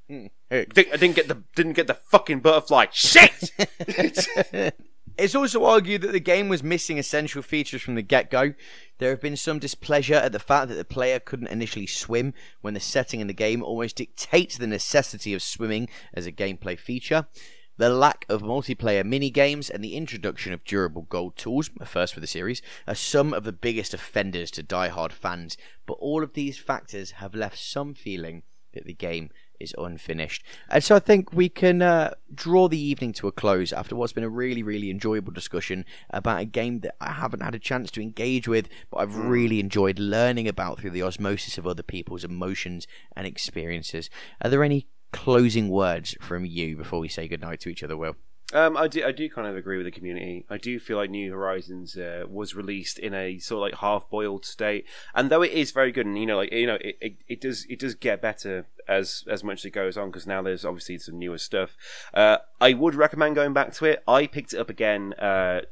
[0.08, 0.26] hmm.
[0.50, 2.86] I didn't, I didn't get the didn't get the fucking butterfly.
[2.90, 3.52] Shit.
[5.18, 8.54] It's also argued that the game was missing essential features from the get go.
[8.98, 12.74] There have been some displeasure at the fact that the player couldn't initially swim when
[12.74, 17.26] the setting in the game almost dictates the necessity of swimming as a gameplay feature.
[17.78, 22.14] The lack of multiplayer mini games and the introduction of durable gold tools, a first
[22.14, 26.34] for the series, are some of the biggest offenders to die-hard fans, but all of
[26.34, 29.30] these factors have left some feeling that the game
[29.60, 30.42] is unfinished.
[30.68, 34.12] And so I think we can uh, draw the evening to a close after what's
[34.12, 37.90] been a really, really enjoyable discussion about a game that I haven't had a chance
[37.92, 42.24] to engage with, but I've really enjoyed learning about through the osmosis of other people's
[42.24, 42.86] emotions
[43.16, 44.10] and experiences.
[44.42, 48.16] Are there any closing words from you before we say goodnight to each other, Will?
[48.54, 50.46] Um, I do, I do kind of agree with the community.
[50.48, 54.46] I do feel like New Horizons uh, was released in a sort of like half-boiled
[54.46, 57.16] state, and though it is very good, and you know, like you know, it, it,
[57.28, 60.40] it does it does get better as as much as it goes on because now
[60.40, 61.76] there's obviously some newer stuff.
[62.14, 64.02] Uh, I would recommend going back to it.
[64.08, 65.62] I picked it up again uh,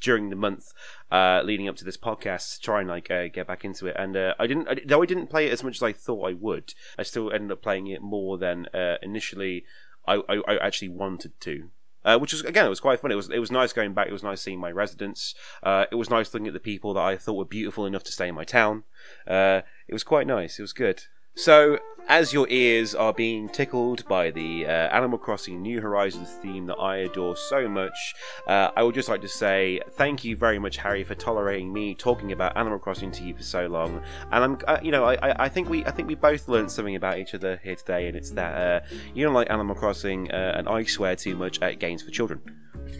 [0.00, 0.72] during the month
[1.12, 3.94] uh, leading up to this podcast to try and like uh, get back into it,
[3.96, 4.68] and uh, I didn't.
[4.68, 6.74] I, though I didn't play it as much as I thought I would.
[6.98, 9.64] I still ended up playing it more than uh, initially.
[10.06, 11.70] I, I, I actually wanted to.
[12.04, 13.10] Uh, which was again, it was quite fun.
[13.10, 14.08] It was it was nice going back.
[14.08, 15.34] It was nice seeing my residents.
[15.62, 18.12] Uh, it was nice looking at the people that I thought were beautiful enough to
[18.12, 18.84] stay in my town.
[19.26, 20.58] Uh, it was quite nice.
[20.58, 21.04] It was good.
[21.36, 26.66] So, as your ears are being tickled by the uh, Animal Crossing New Horizons theme
[26.66, 28.14] that I adore so much,
[28.46, 31.92] uh, I would just like to say thank you very much, Harry, for tolerating me
[31.94, 34.00] talking about Animal Crossing to you for so long.
[34.30, 36.94] And I'm, uh, you know, I, I, think we, I think we both learned something
[36.94, 40.54] about each other here today, and it's that uh, you don't like Animal Crossing, uh,
[40.56, 42.40] and I swear too much at games for children.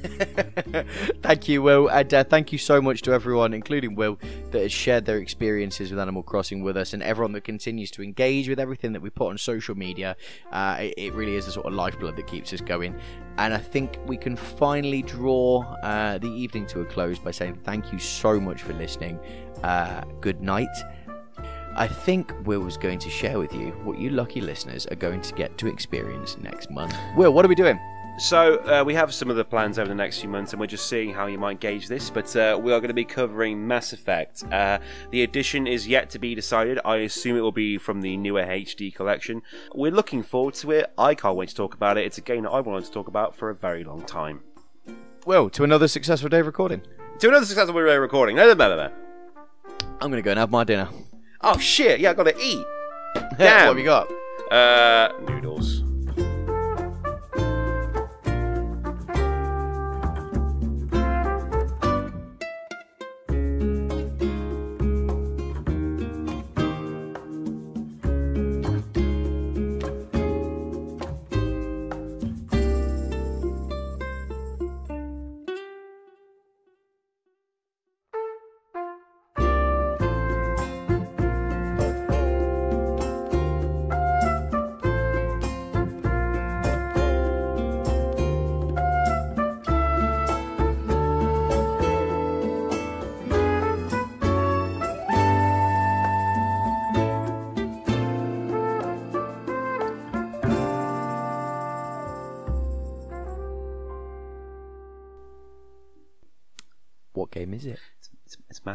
[1.23, 4.19] thank you, Will, and uh, thank you so much to everyone, including Will,
[4.51, 8.03] that has shared their experiences with Animal Crossing with us, and everyone that continues to
[8.03, 10.17] engage with everything that we put on social media.
[10.53, 12.99] Uh, it, it really is the sort of lifeblood that keeps us going.
[13.39, 17.59] And I think we can finally draw uh, the evening to a close by saying
[17.65, 19.19] thank you so much for listening.
[19.63, 20.69] Uh, good night.
[21.77, 25.21] I think Will was going to share with you what you lucky listeners are going
[25.23, 26.95] to get to experience next month.
[27.17, 27.79] Will, what are we doing?
[28.17, 30.69] So uh, we have some of the plans over the next few months, and we're
[30.69, 32.11] just seeing how you might gauge this.
[32.11, 34.45] But uh, we are going to be covering Mass Effect.
[34.53, 34.79] Uh,
[35.11, 36.79] the edition is yet to be decided.
[36.85, 39.43] I assume it will be from the newer HD collection.
[39.75, 40.93] We're looking forward to it.
[40.97, 42.07] I can't wait to talk about it.
[42.07, 44.43] It's a game that I've wanted to talk about for a very long time.
[45.27, 46.83] Well, to another successful day of recording.
[47.19, 48.37] To another successful uh, recording.
[48.37, 48.93] No, no, no, no.
[50.01, 50.89] I'm going to go and have my dinner.
[51.41, 52.01] Oh shit!
[52.01, 52.65] Yeah, I gotta eat.
[53.15, 53.23] Damn.
[53.29, 53.67] what Damn.
[53.67, 54.11] have you got?
[54.51, 55.83] Uh, noodles.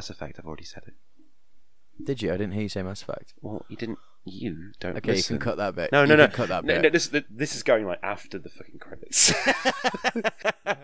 [0.09, 0.39] Effect.
[0.39, 0.93] I've already said it.
[2.03, 2.29] Did you?
[2.29, 3.33] I didn't hear you say Mass Effect.
[3.41, 3.99] Well, you didn't.
[4.25, 4.97] You don't.
[4.97, 5.35] Okay, listen.
[5.35, 5.91] you can cut that bit.
[5.91, 6.27] No, no, you no.
[6.27, 6.83] Cut that no, bit.
[6.83, 9.33] No, this this is going like after the fucking credits.